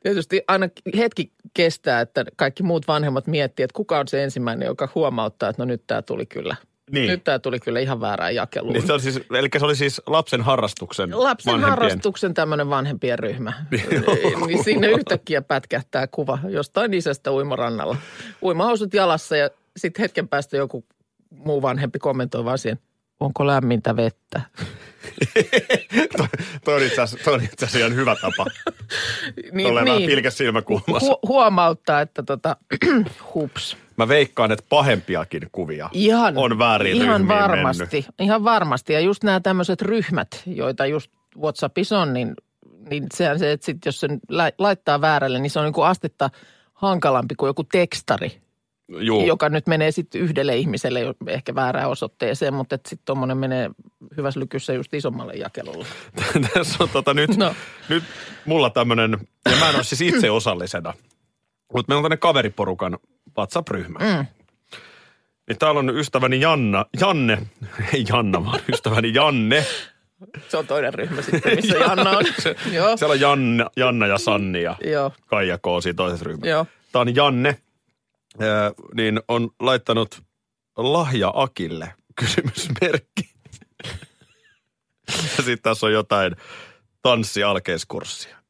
tietysti 0.02 0.42
aina 0.48 0.68
hetki 0.96 1.32
kestää, 1.54 2.00
että 2.00 2.24
kaikki 2.36 2.62
muut 2.62 2.88
vanhemmat 2.88 3.26
miettii, 3.26 3.64
että 3.64 3.76
kuka 3.76 3.98
on 3.98 4.08
se 4.08 4.24
ensimmäinen, 4.24 4.66
joka 4.66 4.88
huomauttaa, 4.94 5.48
että 5.48 5.62
no 5.62 5.66
nyt 5.66 5.82
tämä 5.86 6.02
tuli 6.02 6.26
kyllä. 6.26 6.56
Niin. 6.92 7.08
Nyt 7.10 7.24
tämä 7.24 7.38
tuli 7.38 7.60
kyllä 7.60 7.80
ihan 7.80 8.00
väärään 8.00 8.34
jakeluun. 8.34 8.72
Niin 8.72 8.86
se, 8.86 8.92
on 8.92 9.00
siis, 9.00 9.20
eli 9.38 9.48
se 9.58 9.64
oli 9.64 9.76
siis 9.76 10.02
lapsen 10.06 10.42
harrastuksen 10.42 11.10
Lapsen 11.22 11.52
vanhempien. 11.52 11.70
harrastuksen 11.70 12.34
tämmöinen 12.34 12.70
vanhempien 12.70 13.18
ryhmä. 13.18 13.52
niin 14.46 14.64
sinne 14.64 14.86
yhtäkkiä 14.88 15.42
pätkähtää 15.42 16.06
kuva 16.06 16.38
jostain 16.48 16.94
isästä 16.94 17.32
uimarannalla. 17.32 17.96
Uimahousut 18.42 18.94
jalassa 18.94 19.36
ja 19.36 19.50
sitten 19.76 20.02
hetken 20.02 20.28
päästä 20.28 20.56
joku 20.56 20.84
muu 21.30 21.62
vanhempi 21.62 21.98
kommentoi 21.98 22.44
vaan 22.44 22.58
siihen, 22.58 22.78
onko 23.20 23.46
lämmintä 23.46 23.96
vettä? 23.96 24.40
toi, 26.16 26.26
toi, 26.64 26.74
on 26.74 26.82
itse 26.82 27.02
asiassa, 27.02 27.78
ihan 27.78 27.94
hyvä 27.94 28.16
tapa. 28.20 28.46
Niin, 29.52 29.68
Tulee 29.68 29.84
vähän 29.84 30.02
pilkäs 30.02 30.38
silmä 30.38 30.62
kuumassa. 30.62 31.12
Hu- 31.12 31.18
huomauttaa, 31.28 32.00
että 32.00 32.22
tota, 32.22 32.56
hups. 33.34 33.76
Mä 33.96 34.08
veikkaan, 34.08 34.52
että 34.52 34.64
pahempiakin 34.68 35.48
kuvia 35.52 35.90
Ihan, 35.92 36.38
on 36.38 36.58
väärin 36.58 36.96
ihan 36.96 37.28
varmasti, 37.28 37.84
mennyt. 37.96 38.14
ihan 38.20 38.44
varmasti. 38.44 38.92
Ja 38.92 39.00
just 39.00 39.24
nämä 39.24 39.40
tämmöiset 39.40 39.82
ryhmät, 39.82 40.42
joita 40.46 40.86
just 40.86 41.10
WhatsAppissa 41.38 41.98
on, 41.98 42.12
niin, 42.12 42.34
niin 42.90 43.06
sehän 43.14 43.38
se, 43.38 43.52
että 43.52 43.66
sit 43.66 43.76
jos 43.86 44.00
sen 44.00 44.20
lai- 44.28 44.52
laittaa 44.58 45.00
väärälle, 45.00 45.38
niin 45.38 45.50
se 45.50 45.58
on 45.58 45.64
niin 45.64 45.72
kuin 45.72 45.86
astetta 45.86 46.30
hankalampi 46.74 47.34
kuin 47.34 47.48
joku 47.48 47.64
tekstari, 47.64 48.40
Juu. 48.98 49.26
joka 49.26 49.48
nyt 49.48 49.66
menee 49.66 49.90
sitten 49.90 50.20
yhdelle 50.20 50.56
ihmiselle 50.56 51.00
ehkä 51.26 51.54
väärään 51.54 51.88
osoitteeseen, 51.90 52.54
mutta 52.54 52.76
sitten 52.76 53.04
tuommoinen 53.04 53.38
menee 53.38 53.70
hyvässä 54.16 54.40
lykyssä 54.40 54.72
just 54.72 54.94
isommalle 54.94 55.32
jakelulle. 55.32 55.86
Tässä 56.54 56.76
on 56.84 56.88
tota 56.88 57.14
nyt, 57.14 57.36
no. 57.36 57.54
Nyt 57.88 58.04
mulla 58.44 58.70
tämmönen, 58.70 59.18
ja 59.50 59.56
mä 59.60 59.68
en 59.68 59.74
ole 59.76 59.84
siis 59.84 60.00
itse 60.00 60.30
osallisena, 60.30 60.94
mutta 61.72 61.90
meillä 61.90 61.98
on 61.98 62.02
tämmöinen 62.02 62.18
kaveriporukan 62.18 62.98
WhatsApp-ryhmä. 63.38 63.98
Mm. 63.98 64.26
Niin 65.48 65.58
täällä 65.58 65.78
on 65.78 65.98
ystäväni 65.98 66.40
Janna, 66.40 66.86
Janne, 67.00 67.38
ei 67.94 68.04
Janna, 68.08 68.44
vaan 68.44 68.60
ystäväni 68.72 69.14
Janne. 69.14 69.64
Se 70.48 70.56
on 70.56 70.66
toinen 70.66 70.94
ryhmä 70.94 71.22
sitten, 71.22 71.56
missä 71.56 71.78
Janna 71.78 72.10
on. 72.10 72.24
Joo, 72.72 72.96
Siellä 72.96 73.12
on 73.12 73.20
Janna, 73.20 73.70
Janna 73.76 74.06
ja 74.06 74.18
Sanni 74.18 74.62
ja 74.62 74.76
joo, 74.84 75.12
Kaija 75.26 75.58
K. 75.58 75.62
siinä 75.82 75.96
toisessa 75.96 76.24
ryhmässä. 76.24 76.48
joo. 76.48 76.66
Tämä 76.92 77.00
on 77.00 77.14
Janne, 77.14 77.56
ää, 78.38 78.72
niin 78.94 79.20
on 79.28 79.50
laittanut 79.60 80.22
lahja 80.76 81.32
Akille 81.34 81.94
kysymysmerkki. 82.20 83.30
ja 85.08 85.44
sitten 85.44 85.62
tässä 85.62 85.86
on 85.86 85.92
jotain 85.92 86.36
tanssi-alkeiskurssia. 87.02 88.40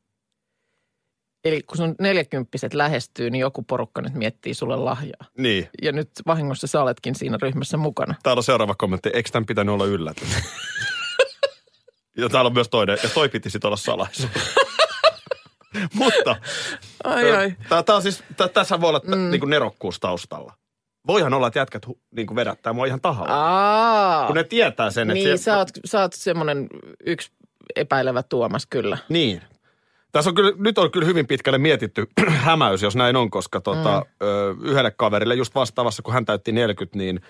Eli 1.44 1.62
kun 1.62 1.76
sun 1.76 1.94
neljäkymppiset 2.00 2.74
lähestyy, 2.74 3.30
niin 3.30 3.40
joku 3.40 3.62
porukka 3.62 4.02
nyt 4.02 4.14
miettii 4.14 4.54
sulle 4.54 4.76
lahjaa. 4.76 5.26
Niin. 5.38 5.68
Ja 5.82 5.92
nyt 5.92 6.10
vahingossa 6.26 6.66
sä 6.66 6.82
oletkin 6.82 7.14
siinä 7.14 7.38
ryhmässä 7.42 7.76
mukana. 7.76 8.14
Täällä 8.22 8.40
on 8.40 8.44
seuraava 8.44 8.74
kommentti. 8.74 9.10
Eikö 9.14 9.30
tämän 9.32 9.46
pitänyt 9.46 9.72
olla 9.72 9.86
yllätys? 9.86 10.28
ja 12.18 12.28
täällä 12.28 12.48
on 12.48 12.54
myös 12.54 12.68
toinen. 12.68 12.98
Ja 13.02 13.08
toi 13.08 13.28
piti 13.28 13.50
sitten 13.50 13.68
olla 13.68 13.76
salaisuus. 13.76 14.30
Mutta 15.94 16.36
Ai 17.04 17.32
ai. 17.32 17.52
Tää, 17.68 17.82
tää 17.82 17.96
on 17.96 18.02
siis, 18.02 18.24
tää, 18.36 18.48
tässä 18.48 18.80
voi 18.80 18.88
olla 18.88 19.00
mm. 19.06 19.30
niinku 19.30 19.46
nerokkuus 19.46 20.00
taustalla. 20.00 20.52
Voihan 21.06 21.34
olla, 21.34 21.46
että 21.46 21.58
jätkät 21.58 21.86
hu, 21.86 22.00
niinku 22.16 22.36
vedättää 22.36 22.72
mua 22.72 22.86
ihan 22.86 23.00
tahalla. 23.00 23.34
Aa. 23.34 24.26
Kun 24.26 24.36
ne 24.36 24.44
tietää 24.44 24.90
sen, 24.90 25.10
että... 25.10 25.24
Niin, 25.24 25.38
sä 25.38 25.58
oot, 25.58 25.68
sä 25.84 26.00
oot 26.00 26.12
semmoinen 26.12 26.68
yksi 27.06 27.30
epäilevä 27.76 28.22
Tuomas 28.22 28.66
kyllä. 28.66 28.98
Niin. 29.08 29.42
Tässä 30.12 30.30
on 30.30 30.34
kyllä, 30.34 30.52
nyt 30.58 30.78
on 30.78 30.90
kyllä 30.90 31.06
hyvin 31.06 31.26
pitkälle 31.26 31.58
mietitty 31.58 32.06
hämäys, 32.46 32.82
jos 32.82 32.96
näin 32.96 33.16
on, 33.16 33.30
koska 33.30 33.60
tota, 33.60 34.00
mm. 34.00 34.26
ö, 34.26 34.54
yhdelle 34.62 34.90
kaverille 34.90 35.34
just 35.34 35.54
vastaavassa, 35.54 36.02
kun 36.02 36.14
hän 36.14 36.24
täytti 36.24 36.52
40, 36.52 36.98
niin 36.98 37.20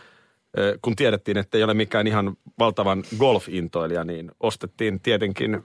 ö, 0.59 0.79
kun 0.83 0.97
tiedettiin, 0.97 1.37
että 1.37 1.59
ei 1.59 1.65
ole 1.65 1.75
mikään 1.75 2.07
ihan 2.07 2.37
valtavan 2.59 3.05
golf-intoilija, 3.19 4.05
niin 4.05 4.31
ostettiin 4.41 5.01
tietenkin 5.01 5.63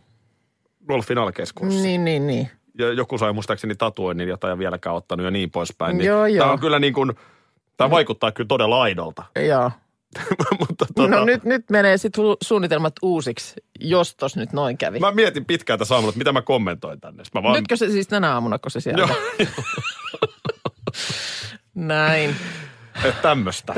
golfin 0.87 1.17
alkeiskurssi. 1.17 1.81
Niin, 1.81 2.05
niin, 2.05 2.27
niin. 2.27 2.49
Ja 2.79 2.93
joku 2.93 3.17
sai 3.17 3.33
muistaakseni 3.33 3.75
tatuoinnin, 3.75 4.27
jota 4.27 4.49
ei 4.49 4.57
vieläkään 4.57 4.95
ottanut 4.95 5.23
ja 5.23 5.31
niin 5.31 5.51
poispäin. 5.51 5.97
Niin 5.97 6.07
Joo, 6.07 6.25
joo. 6.25 6.39
Tämä 6.39 6.51
on 6.51 6.59
kyllä 6.59 6.79
niin 6.79 6.93
kuin, 6.93 7.13
tämä 7.77 7.89
vaikuttaa 7.89 8.31
kyllä 8.31 8.47
todella 8.47 8.81
aidolta. 8.81 9.23
Joo. 9.49 9.71
Mutta 10.59 10.85
tota, 10.95 11.07
No 11.09 11.25
nyt, 11.25 11.43
nyt 11.43 11.69
menee 11.69 11.97
sitten 11.97 12.23
suunnitelmat 12.43 12.93
uusiksi, 13.01 13.53
jos 13.79 14.15
tos 14.15 14.35
nyt 14.35 14.53
noin 14.53 14.77
kävi. 14.77 14.99
Mä 14.99 15.11
mietin 15.11 15.45
pitkään 15.45 15.79
tässä 15.79 15.95
aamulla, 15.95 16.09
että 16.09 16.17
mitä 16.17 16.31
mä 16.31 16.41
kommentoin 16.41 17.01
tänne. 17.01 17.23
Mä 17.33 17.43
vaan, 17.43 17.55
Nytkö 17.55 17.77
se 17.77 17.89
siis 17.89 18.07
tänä 18.07 18.33
aamuna, 18.33 18.59
kun 18.59 18.71
se 18.71 18.79
sieltä? 18.79 19.01
Joo, 19.01 19.09
Näin, 21.75 22.35
että 23.03 23.21
tämmöistä. 23.21 23.73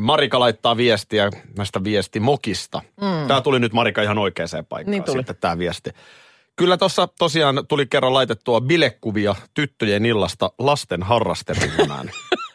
Marika 0.00 0.40
laittaa 0.40 0.76
viestiä 0.76 1.30
näistä 1.56 1.84
viestimokista. 1.84 2.82
Mm. 3.00 3.28
Tämä 3.28 3.40
tuli 3.40 3.60
nyt 3.60 3.72
Marika 3.72 4.02
ihan 4.02 4.18
oikeaan 4.18 4.48
paikkaan 4.68 4.90
Niin 4.90 5.04
tuli. 5.04 5.18
sitten 5.18 5.36
tämä 5.40 5.58
viesti. 5.58 5.90
Kyllä 6.56 6.76
tuossa 6.76 7.08
tosiaan 7.18 7.64
tuli 7.68 7.86
kerran 7.86 8.14
laitettua 8.14 8.60
bilekuvia 8.60 9.34
tyttöjen 9.54 10.06
illasta 10.06 10.52
lasten 10.58 11.02
harrasteryhmään. 11.02 12.10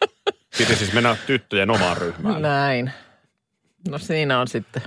Piti 0.58 0.76
siis 0.76 0.92
mennä 0.92 1.16
tyttöjen 1.26 1.70
omaan 1.70 1.96
ryhmään. 1.96 2.42
Näin. 2.42 2.90
No 3.88 3.98
siinä 3.98 4.40
on 4.40 4.48
sitten, 4.48 4.82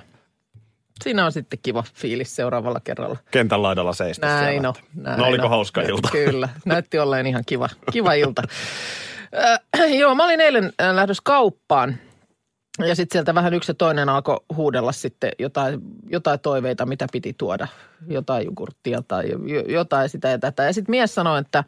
siinä 1.03 1.25
on 1.25 1.31
sitten 1.31 1.59
kiva 1.63 1.83
fiilis 1.93 2.35
seuraavalla 2.35 2.79
kerralla. 2.79 3.17
Kentän 3.31 3.63
laidalla 3.63 3.93
seistä 3.93 4.27
Näin 4.27 4.65
on. 4.65 4.73
Näin 4.95 5.19
no 5.19 5.25
oliko 5.25 5.43
on. 5.43 5.49
hauska 5.49 5.81
ilta? 5.81 6.09
Kyllä, 6.25 6.49
näytti 6.65 6.99
olleen 6.99 7.27
ihan 7.27 7.43
kiva, 7.45 7.69
kiva 7.91 8.13
ilta. 8.13 8.41
Äh, 9.79 9.91
joo, 9.93 10.15
mä 10.15 10.25
olin 10.25 10.41
eilen 10.41 10.73
äh, 10.81 10.95
lähdössä 10.95 11.21
kauppaan. 11.25 11.95
Ja 12.79 12.95
sitten 12.95 13.15
sieltä 13.15 13.35
vähän 13.35 13.53
yksi 13.53 13.71
ja 13.71 13.75
toinen 13.75 14.09
alkoi 14.09 14.39
huudella 14.55 14.91
sitten 14.91 15.31
jotain, 15.39 15.81
jotain 16.09 16.39
toiveita, 16.39 16.85
mitä 16.85 17.07
piti 17.11 17.35
tuoda. 17.37 17.67
Jotain 18.07 18.45
jogurttia 18.45 19.01
tai 19.07 19.29
jo- 19.29 19.63
jotain 19.67 20.09
sitä 20.09 20.29
ja 20.29 20.39
tätä. 20.39 20.63
Ja 20.63 20.73
sitten 20.73 20.93
mies 20.93 21.15
sanoi, 21.15 21.39
että 21.39 21.63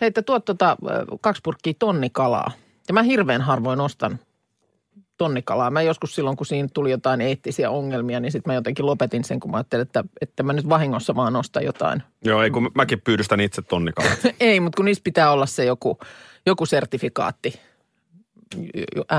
hei, 0.00 0.06
että 0.06 0.22
tuot 0.22 0.44
tota, 0.44 0.76
kaksi 1.20 1.40
purkkiä 1.44 1.74
tonnikalaa. 1.78 2.50
Ja 2.88 2.94
mä 2.94 3.02
hirveän 3.02 3.42
harvoin 3.42 3.80
ostan 3.80 4.18
tonnikalaa. 5.18 5.70
Mä 5.70 5.82
joskus 5.82 6.14
silloin, 6.14 6.36
kun 6.36 6.46
siinä 6.46 6.68
tuli 6.74 6.90
jotain 6.90 7.20
eettisiä 7.20 7.70
ongelmia, 7.70 8.20
niin 8.20 8.32
sitten 8.32 8.50
mä 8.50 8.54
jotenkin 8.54 8.86
lopetin 8.86 9.24
sen, 9.24 9.40
kun 9.40 9.50
mä 9.50 9.56
ajattelin, 9.56 9.82
että, 9.82 10.04
että 10.20 10.42
mä 10.42 10.52
nyt 10.52 10.68
vahingossa 10.68 11.14
vaan 11.14 11.36
ostan 11.36 11.64
jotain 11.64 12.02
Joo, 12.24 12.42
ei 12.42 12.50
kun 12.50 12.70
mäkin 12.74 13.00
pyydystän 13.00 13.40
itse 13.40 13.62
tonnikalat. 13.62 14.18
ei, 14.40 14.60
mutta 14.60 14.76
kun 14.76 14.84
niissä 14.84 15.04
pitää 15.04 15.32
olla 15.32 15.46
se 15.46 15.64
joku, 15.64 15.98
joku 16.46 16.66
sertifikaatti, 16.66 17.60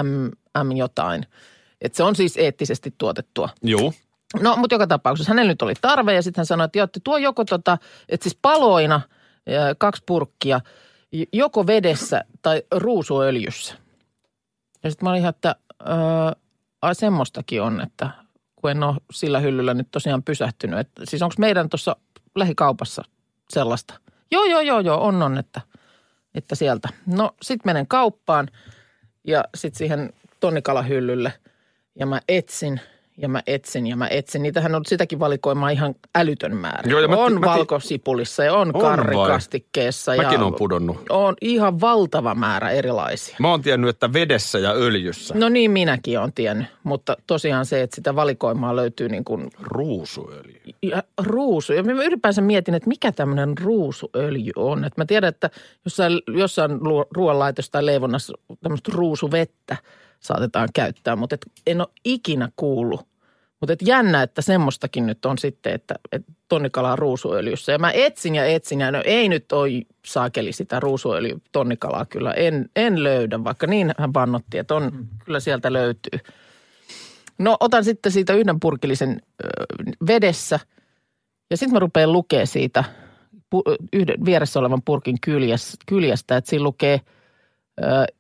M, 0.03 0.31
M 0.63 0.72
jotain. 0.72 1.25
Että 1.82 1.98
se 1.98 2.04
on 2.04 2.16
siis 2.16 2.38
eettisesti 2.38 2.94
tuotettua. 2.98 3.50
Joo. 3.63 3.94
No, 4.42 4.56
mutta 4.56 4.75
joka 4.75 4.88
tapauksessa 4.88 5.32
hänellä 5.32 5.51
nyt 5.51 5.62
oli 5.62 5.74
tarve 5.82 6.13
ja 6.13 6.22
sitten 6.22 6.39
hän 6.39 6.46
sanoi, 6.46 6.66
että 6.66 6.78
joo, 6.78 6.88
tuo 7.04 7.18
joko 7.18 7.46
tota, 7.46 7.78
että 8.10 8.24
siis 8.24 8.38
paloina 8.42 9.01
kaksi 9.78 10.04
purkkia, 10.06 10.62
joko 11.34 11.68
vedessä 11.68 12.24
tai 12.42 12.63
ruusuöljyssä. 12.72 13.75
Ja 14.84 14.92
sitten 14.92 15.06
mä 15.06 15.10
olin 15.10 15.20
ihan, 15.20 15.30
että 15.30 15.56
ai 16.82 16.96
semmoistakin 16.96 17.62
on, 17.62 17.82
että 17.82 18.10
kun 18.56 18.72
en 18.72 18.84
ole 18.84 18.96
sillä 19.12 19.39
hyllyllä 19.39 19.74
nyt 19.74 19.88
tosiaan 19.92 20.24
pysähtynyt. 20.24 20.80
Että, 20.80 21.01
siis 21.06 21.22
onko 21.22 21.36
meidän 21.38 21.70
tuossa 21.70 21.96
lähikaupassa 22.36 23.04
sellaista? 23.50 23.94
Joo, 24.32 24.46
joo, 24.46 24.62
joo, 24.62 24.80
joo, 24.80 25.04
on, 25.04 25.24
on, 25.24 25.38
että, 25.38 25.62
että 26.36 26.56
sieltä. 26.56 26.89
No, 27.06 27.36
sitten 27.42 27.70
menen 27.70 27.88
kauppaan 27.88 28.48
ja 29.28 29.44
sitten 29.56 29.78
siihen 29.78 30.13
tonnikalahyllylle 30.39 31.34
ja 31.96 32.05
mä 32.05 32.19
etsin 32.28 32.80
ja 33.21 33.30
mä 33.30 33.41
etsin 33.47 33.88
ja 33.88 33.95
mä 33.95 34.08
etsin. 34.08 34.43
Niitähän 34.43 34.75
on 34.75 34.86
sitäkin 34.86 35.19
valikoimaa 35.19 35.69
ihan 35.69 35.95
älytön 36.15 36.58
määrä. 36.58 36.91
Joo, 36.91 36.99
ja 36.99 37.08
mä- 37.08 37.15
on 37.17 37.39
mä 37.39 37.45
valkosipulissa 37.45 38.43
ja 38.43 38.54
on, 38.54 38.67
On 38.67 38.73
vai? 38.73 38.82
karrikastikkeessa. 38.82 40.15
Mäkin 40.15 40.39
ja 40.39 40.45
on 40.45 40.56
pudonnut. 40.56 40.97
On 41.10 41.36
ihan 41.41 41.82
valtava 41.82 42.36
määrä 42.36 42.69
erilaisia. 42.69 43.36
Mä 43.39 43.49
oon 43.49 43.62
tiennyt, 43.62 43.89
että 43.89 44.13
vedessä 44.13 44.60
ja 44.60 44.71
öljyssä. 44.71 45.34
No 45.38 45.49
niin 45.49 45.71
minäkin 45.71 46.19
olen 46.19 46.34
tiennyt, 46.34 46.67
mutta 46.84 47.17
tosiaan 47.28 47.65
se, 47.65 47.82
että 47.82 47.95
sitä 47.95 48.15
valikoimaa 48.15 48.75
löytyy 48.75 49.10
niin 49.10 49.23
kuin 49.25 49.47
Ruusuöljy. 49.62 50.62
ja 50.84 51.04
ruusu. 51.23 51.73
Ja 51.73 51.84
mä 51.84 51.91
ylipäänsä 52.04 52.41
mietin, 52.41 52.73
että 52.75 52.89
mikä 52.89 53.12
tämmöinen 53.12 53.58
ruusuöljy 53.58 54.52
on. 54.56 54.86
Että 54.86 55.02
mä 55.02 55.06
tiedän, 55.06 55.30
että 55.30 55.49
jossain, 55.86 56.21
jossain 56.38 56.71
ruoanlaitossa 57.15 57.71
tai 57.71 57.86
leivonnassa 57.86 58.34
tämmöistä 58.63 58.91
ruusuvettä 58.93 59.78
saatetaan 60.19 60.69
käyttää, 60.73 61.15
mutta 61.15 61.36
et 61.36 61.45
en 61.67 61.82
ole 61.82 61.89
ikinä 62.05 62.49
kuullut. 62.55 63.10
Mutta 63.60 63.73
et 63.73 63.82
jännä, 63.82 64.23
että 64.23 64.41
semmoistakin 64.41 65.05
nyt 65.05 65.25
on 65.25 65.38
sitten, 65.38 65.73
että, 65.73 65.95
että 66.12 66.32
tonnikalaa 66.47 66.95
ruusuöljyssä. 66.95 67.71
Ja 67.71 67.79
mä 67.79 67.91
etsin 67.91 68.36
ja 68.36 68.45
etsin 68.45 68.79
ja 68.79 68.91
no 68.91 69.01
ei 69.05 69.29
nyt 69.29 69.51
ole 69.51 69.69
saakeli 70.05 70.51
sitä 70.51 70.79
ruusuöljy 70.79 71.41
tonnikalaa 71.51 72.05
kyllä. 72.05 72.32
En, 72.32 72.69
en 72.75 73.03
löydä, 73.03 73.43
vaikka 73.43 73.67
niin 73.67 73.91
hän 73.97 74.13
vannotti, 74.13 74.58
että 74.58 74.75
on, 74.75 75.08
kyllä 75.25 75.39
sieltä 75.39 75.73
löytyy. 75.73 76.19
No 77.38 77.58
otan 77.60 77.84
sitten 77.84 78.12
siitä 78.12 78.34
yhden 78.34 78.60
purkillisen 78.60 79.21
ö, 79.43 79.47
vedessä 80.08 80.60
ja 81.49 81.58
sitten 81.58 81.73
mä 81.73 81.79
rupean 81.79 82.13
lukea 82.13 82.45
siitä 82.45 82.84
pu, 83.49 83.63
yhden 83.93 84.25
vieressä 84.25 84.60
olevan 84.60 84.82
purkin 84.86 85.17
kyljäs, 85.21 85.77
kyljästä, 85.86 86.38
että 86.38 86.49
siinä 86.49 86.63
lukee 86.63 87.01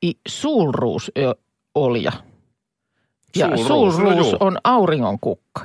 i, 0.03 0.13
suulruusolja. 1.79 2.11
Ja 3.35 3.57
Suulruus, 3.57 3.95
suulruus, 3.95 4.31
no 4.31 4.37
on 4.39 4.57
auringonkukka. 4.63 5.61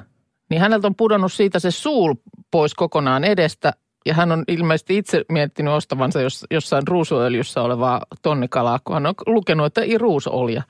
Niin 0.51 0.61
häneltä 0.61 0.87
on 0.87 0.95
pudonnut 0.95 1.33
siitä 1.33 1.59
se 1.59 1.71
suul 1.71 2.15
pois 2.51 2.75
kokonaan 2.75 3.25
edestä 3.25 3.73
ja 4.07 4.15
hän 4.15 4.33
on 4.33 4.45
ilmeisesti 4.49 4.97
itse 4.97 5.25
miettinyt 5.29 5.73
ostavansa 5.75 6.21
jos, 6.21 6.45
jossain 6.51 6.89
ruusuöljyssä 6.89 7.63
olevaa 7.63 8.01
tonnikalaa, 8.23 8.79
kun 8.85 8.95
hän 8.95 9.07
on 9.07 9.15
lukenut, 9.27 9.67
että 9.67 9.81
ei 9.81 9.99
ruusolja. 9.99 10.63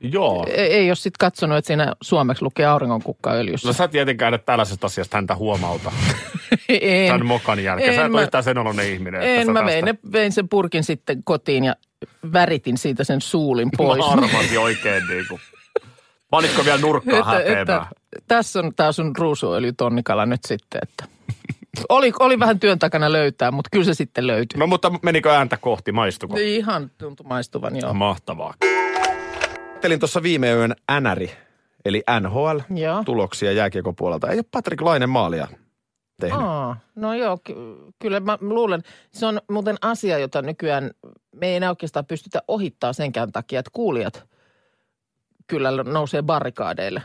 Joo. 0.00 0.46
Ei, 0.48 0.72
ei 0.72 0.90
ole 0.90 0.94
sitten 0.96 1.18
katsonut, 1.18 1.58
että 1.58 1.66
siinä 1.66 1.92
suomeksi 2.02 2.42
lukee 2.42 2.66
auringonkukkaöljyssä. 2.66 3.68
No 3.68 3.72
sä 3.72 3.88
tietenkään 3.88 4.34
et 4.34 4.44
tällaisesta 4.44 4.86
asiasta 4.86 5.16
häntä 5.16 5.34
huomauta 5.34 5.92
en, 6.68 7.12
tämän 7.12 7.26
mokan 7.26 7.64
jälkeen. 7.64 7.94
Sä 7.94 8.00
En 8.00 8.06
et 8.06 8.12
mä- 8.12 8.16
ole 8.18 8.24
yhtään 8.24 8.44
sen 8.44 8.58
oloinen 8.58 8.92
ihminen. 8.92 9.22
en 9.22 9.46
sä 9.46 9.52
mä 9.52 9.64
vein, 9.64 9.84
ne, 9.84 9.94
vein 10.12 10.32
sen 10.32 10.48
purkin 10.48 10.84
sitten 10.84 11.22
kotiin 11.24 11.64
ja 11.64 11.76
väritin 12.32 12.78
siitä 12.78 13.04
sen 13.04 13.20
suulin 13.20 13.70
pois. 13.76 13.98
Mä 13.98 14.06
arvasin 14.06 14.58
oikein 14.58 15.02
niin 15.08 15.24
kuin. 15.28 15.40
Panitko 16.30 16.64
vielä 16.64 16.80
nurkkaa 16.80 17.18
että, 17.18 17.38
että, 17.38 17.50
häpeämään? 17.58 17.86
tässä 18.28 18.60
on 18.60 18.74
tää 18.76 18.92
sun 18.92 19.16
ruusuöljytonnikala 19.16 20.26
nyt 20.26 20.40
sitten, 20.46 20.80
että 20.82 21.04
oli, 21.88 22.12
oli 22.20 22.38
vähän 22.38 22.60
työn 22.60 22.78
takana 22.78 23.12
löytää, 23.12 23.50
mutta 23.50 23.68
kyllä 23.72 23.84
se 23.84 23.94
sitten 23.94 24.26
löytyi. 24.26 24.58
No 24.58 24.66
mutta 24.66 24.92
menikö 25.02 25.32
ääntä 25.34 25.56
kohti, 25.56 25.92
maistuko? 25.92 26.36
Ihan 26.38 26.90
tuntui 26.98 27.26
maistuvan, 27.26 27.76
joo. 27.76 27.94
Mahtavaa. 27.94 28.54
Ajattelin 29.70 30.00
tuossa 30.00 30.22
viime 30.22 30.52
yön 30.52 30.74
NRI, 31.00 31.30
eli 31.84 32.02
NHL, 32.20 32.58
Joo. 32.74 33.04
tuloksia 33.04 33.52
jääkiekon 33.52 33.96
puolelta. 33.96 34.28
Ei 34.28 34.38
ole 34.38 34.44
Patrick 34.50 34.82
Lainen 34.82 35.10
maalia 35.10 35.48
tehnyt. 36.20 36.40
Aa, 36.40 36.76
no 36.94 37.14
joo, 37.14 37.38
ky- 37.44 37.54
kyllä 37.98 38.20
mä 38.20 38.38
luulen. 38.40 38.82
Se 39.10 39.26
on 39.26 39.40
muuten 39.50 39.76
asia, 39.82 40.18
jota 40.18 40.42
nykyään 40.42 40.90
me 41.40 41.46
ei 41.48 41.56
enää 41.56 41.70
oikeastaan 41.70 42.06
pystytä 42.06 42.42
ohittaa 42.48 42.92
senkään 42.92 43.32
takia, 43.32 43.58
että 43.60 43.70
kuulijat 43.74 44.26
kyllä 45.46 45.70
nousee 45.70 46.22
barrikaadeille. 46.22 47.02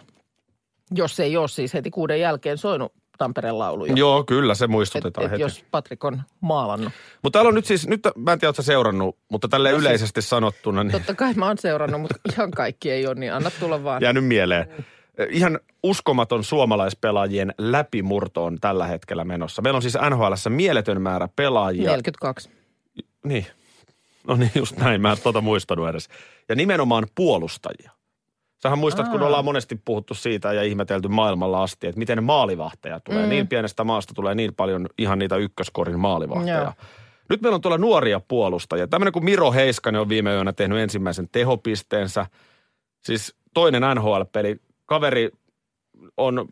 Jos 0.95 1.19
ei 1.19 1.37
ole 1.37 1.47
siis 1.47 1.73
heti 1.73 1.91
kuuden 1.91 2.19
jälkeen 2.19 2.57
soinut 2.57 2.93
Tampereen 3.17 3.59
laulu 3.59 3.85
jo. 3.85 3.95
Joo, 3.95 4.23
kyllä 4.23 4.55
se 4.55 4.65
Et, 4.65 4.71
muistutetaan 4.71 5.25
et 5.25 5.31
heti. 5.31 5.41
jos 5.41 5.65
Patrik 5.71 6.03
on 6.03 6.21
maalannut. 6.41 6.93
Mutta 7.23 7.37
täällä 7.37 7.49
on 7.49 7.55
nyt 7.55 7.65
siis, 7.65 7.87
nyt 7.87 8.01
mä 8.15 8.33
en 8.33 8.39
tiedä, 8.39 8.49
ootko 8.49 8.61
seurannut, 8.61 9.17
mutta 9.31 9.47
tälle 9.47 9.69
No 9.71 9.75
siis- 9.77 9.81
yleisesti 9.87 10.21
sanottuna, 10.21 10.83
niin 10.83 10.91
Totta 10.91 11.13
kai 11.15 11.33
mä 11.33 11.47
oon 11.47 11.57
seurannut, 11.57 12.01
mutta 12.01 12.15
ihan 12.33 12.51
kaikki 12.51 12.91
ei 12.91 13.07
ole, 13.07 13.15
niin 13.15 13.33
anna 13.33 13.51
tulla 13.59 13.83
vaan. 13.83 14.01
jäänyt 14.01 14.25
mieleen. 14.25 14.67
Ihan 15.29 15.59
uskomaton 15.83 16.43
suomalaispelaajien 16.43 17.53
läpimurto 17.57 18.45
on 18.45 18.57
tällä 18.61 18.87
hetkellä 18.87 19.23
menossa. 19.25 19.61
Meillä 19.61 19.77
on 19.77 19.81
siis 19.81 19.97
NHLssä 20.09 20.49
mieletön 20.49 21.01
määrä 21.01 21.27
pelaajia. 21.35 21.89
42. 21.89 22.49
Niin. 23.23 23.45
No 24.27 24.35
niin, 24.35 24.51
just 24.55 24.77
näin. 24.77 25.01
Mä 25.01 25.11
en 25.11 25.17
tota 25.23 25.41
muistanut 25.41 25.89
edes. 25.89 26.09
Ja 26.49 26.55
nimenomaan 26.55 27.07
puolustajia. 27.15 27.91
Sähän 28.63 28.79
muistat, 28.79 29.07
kun 29.09 29.21
Aa. 29.21 29.27
ollaan 29.27 29.45
monesti 29.45 29.81
puhuttu 29.85 30.13
siitä 30.13 30.53
ja 30.53 30.63
ihmetelty 30.63 31.07
maailmalla 31.07 31.63
asti, 31.63 31.87
että 31.87 31.99
miten 31.99 32.23
maalivahteja 32.23 32.99
tulee. 32.99 33.23
Mm. 33.23 33.29
Niin 33.29 33.47
pienestä 33.47 33.83
maasta 33.83 34.13
tulee 34.13 34.35
niin 34.35 34.55
paljon 34.55 34.87
ihan 34.97 35.19
niitä 35.19 35.35
ykköskorin 35.35 35.99
maalivahteja. 35.99 36.61
Joo. 36.61 36.73
Nyt 37.29 37.41
meillä 37.41 37.55
on 37.55 37.61
tuolla 37.61 37.77
nuoria 37.77 38.19
puolustajia. 38.27 38.87
Tämmöinen 38.87 39.13
kuin 39.13 39.25
Miro 39.25 39.51
Heiskanen 39.51 40.01
on 40.01 40.09
viime 40.09 40.33
yönä 40.33 40.53
tehnyt 40.53 40.77
ensimmäisen 40.77 41.29
tehopisteensä. 41.31 42.25
Siis 43.01 43.35
toinen 43.53 43.83
NHL-peli. 43.95 44.55
Kaveri 44.85 45.29
on 46.17 46.47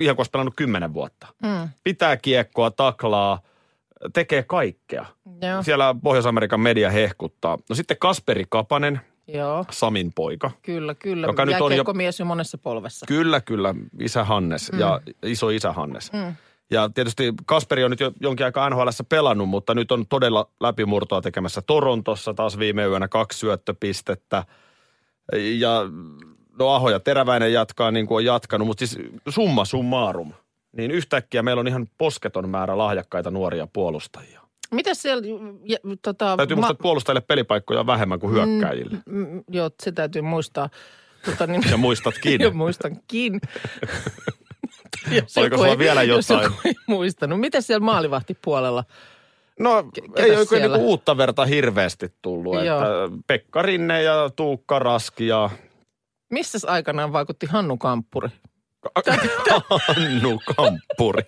ihan 0.00 0.16
kuin 0.16 0.20
olisi 0.20 0.30
pelannut 0.30 0.54
kymmenen 0.56 0.94
vuotta. 0.94 1.26
Mm. 1.42 1.68
Pitää 1.84 2.16
kiekkoa, 2.16 2.70
taklaa, 2.70 3.40
tekee 4.12 4.42
kaikkea. 4.42 5.06
Joo. 5.42 5.62
Siellä 5.62 5.94
Pohjois-Amerikan 6.02 6.60
media 6.60 6.90
hehkuttaa. 6.90 7.58
No 7.68 7.74
sitten 7.76 7.96
Kasperi 8.00 8.44
Kapanen, 8.48 9.00
Joo, 9.34 9.64
Samin 9.70 10.12
poika. 10.14 10.50
kyllä, 10.62 10.94
kyllä. 10.94 11.26
Joka 11.26 11.46
nyt 11.46 11.60
on 11.60 11.76
jo- 11.76 11.84
mies 11.92 12.18
jo 12.20 12.24
monessa 12.24 12.58
polvessa. 12.58 13.06
Kyllä, 13.06 13.40
kyllä, 13.40 13.74
isä 14.00 14.24
Hannes 14.24 14.72
mm. 14.72 14.78
ja 14.78 15.00
iso 15.22 15.50
isä 15.50 15.72
Hannes. 15.72 16.12
Mm. 16.12 16.34
Ja 16.70 16.88
tietysti 16.88 17.34
Kasperi 17.46 17.84
on 17.84 17.90
nyt 17.90 18.00
jo 18.00 18.12
jonkin 18.20 18.46
aikaa 18.46 18.70
nhl 18.70 18.88
pelannut, 19.08 19.48
mutta 19.48 19.74
nyt 19.74 19.92
on 19.92 20.06
todella 20.06 20.50
läpimurtoa 20.60 21.20
tekemässä 21.20 21.62
Torontossa 21.62 22.34
taas 22.34 22.58
viime 22.58 22.84
yönä 22.86 23.08
kaksi 23.08 23.38
syöttöpistettä. 23.38 24.44
Ja 25.58 25.82
no 26.58 26.68
Aho 26.68 26.90
ja 26.90 27.00
Teräväinen 27.00 27.52
jatkaa 27.52 27.90
niin 27.90 28.06
kuin 28.06 28.16
on 28.16 28.24
jatkanut, 28.24 28.66
mutta 28.66 28.86
siis 28.86 28.98
summa 29.28 29.64
summarum. 29.64 30.32
Niin 30.76 30.90
yhtäkkiä 30.90 31.42
meillä 31.42 31.60
on 31.60 31.68
ihan 31.68 31.86
posketon 31.98 32.48
määrä 32.48 32.78
lahjakkaita 32.78 33.30
nuoria 33.30 33.66
puolustajia. 33.72 34.40
Mitäs 34.70 35.02
siellä, 35.02 35.22
ja, 35.64 35.78
tota, 36.02 36.36
Täytyy 36.36 36.56
muistaa, 36.56 36.70
että 36.72 36.82
puolustajille 36.82 37.20
pelipaikkoja 37.20 37.80
on 37.80 37.86
vähemmän 37.86 38.20
kuin 38.20 38.32
hyökkäjille. 38.32 38.98
mm, 39.06 39.44
joo, 39.48 39.70
se 39.82 39.92
täytyy 39.92 40.22
muistaa. 40.22 40.68
Tota, 41.24 41.46
niin, 41.46 41.62
Ja 41.70 41.76
muistatkin. 41.76 42.40
Joo, 42.42 42.52
muistankin. 42.52 43.40
Jos 45.16 45.38
Oliko 45.38 45.56
sulla 45.56 45.68
ei- 45.68 45.78
vielä 45.78 46.02
Jos 46.02 46.28
jotain? 46.30 46.44
joku 46.44 46.56
ei 46.64 46.74
muistanut. 46.86 47.40
Mitä 47.40 47.60
siellä 47.60 47.84
maalivahtipuolella? 47.84 48.84
No 49.58 49.84
ketäs 49.94 50.52
ei 50.52 50.60
ole 50.62 50.68
niinku 50.68 50.88
uutta 50.88 51.16
verta 51.16 51.44
hirveästi 51.44 52.08
tullut. 52.22 52.64
Joo. 52.64 52.78
Että 52.78 53.16
Pekka 53.26 53.62
Rinne 53.62 54.02
ja 54.02 54.30
Tuukka 54.36 54.78
Raski 54.78 55.26
ja 55.26 55.50
Missä 56.30 56.58
aikanaan 56.66 57.12
vaikutti 57.12 57.46
Hannu 57.46 57.76
Kamppuri? 57.76 58.28
Hannu 59.88 60.40
Kamppuri. 60.56 61.22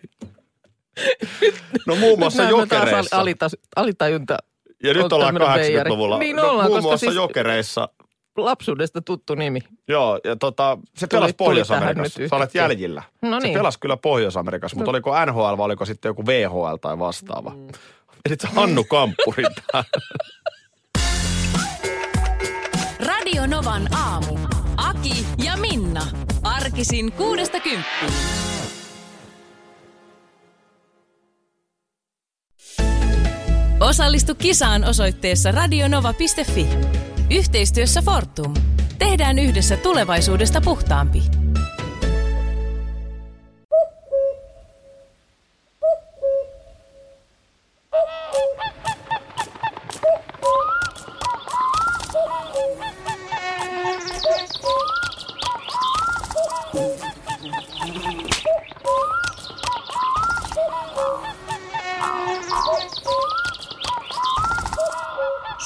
No 1.86 1.94
muun 1.96 2.18
muassa 2.18 2.42
Nyt 2.42 2.50
näemme 2.52 2.66
taas 2.66 2.82
jokereissa. 2.82 3.18
ali- 3.20 3.30
alita- 3.32 3.58
alitajunta 3.76 4.36
ja 4.84 4.94
nyt 4.94 5.12
ollaan 5.12 5.34
tämmönen 5.34 5.54
veijari. 5.60 5.90
80-luvulla. 5.90 6.18
Niin 6.18 6.36
no, 6.36 6.42
ollaan, 6.50 6.66
muun 6.66 6.76
koska 6.78 6.82
muassa 6.88 7.06
siis- 7.06 7.14
jokereissa. 7.14 7.88
lapsuudesta 8.36 9.02
tuttu 9.02 9.34
nimi. 9.34 9.60
Joo, 9.88 10.20
ja 10.24 10.36
tota, 10.36 10.78
se 10.96 11.06
Tuli- 11.06 11.18
pelasi 11.18 11.34
Pohjois-Amerikassa. 11.38 12.28
Sä 12.30 12.36
olet 12.36 12.54
jäljillä. 12.54 13.02
No 13.22 13.40
Se 13.40 13.46
niin. 13.46 13.58
pelasi 13.58 13.80
kyllä 13.80 13.96
Pohjois-Amerikassa, 13.96 14.76
mutta 14.76 14.90
oliko 14.90 15.24
NHL 15.26 15.56
vai 15.56 15.64
oliko 15.64 15.84
sitten 15.84 16.10
joku 16.10 16.26
VHL 16.26 16.76
tai 16.80 16.98
vastaava? 16.98 17.50
Mm. 17.50 17.68
Eli 18.24 18.36
se 18.40 18.48
Hannu 18.48 18.84
Kamppuri 18.84 19.44
täällä. 19.72 19.88
Radio 23.06 23.46
Novan 23.46 23.88
aamu. 23.94 24.38
Ja 25.44 25.56
Minna. 25.56 26.06
Arkisin 26.42 27.12
kuudesta 27.12 27.60
kymppiin. 27.60 28.12
Osallistu 33.80 34.34
kisaan 34.34 34.84
osoitteessa 34.84 35.52
radionova.fi. 35.52 36.66
Yhteistyössä 37.30 38.02
Fortum. 38.02 38.54
Tehdään 38.98 39.38
yhdessä 39.38 39.76
tulevaisuudesta 39.76 40.60
puhtaampi. 40.60 41.22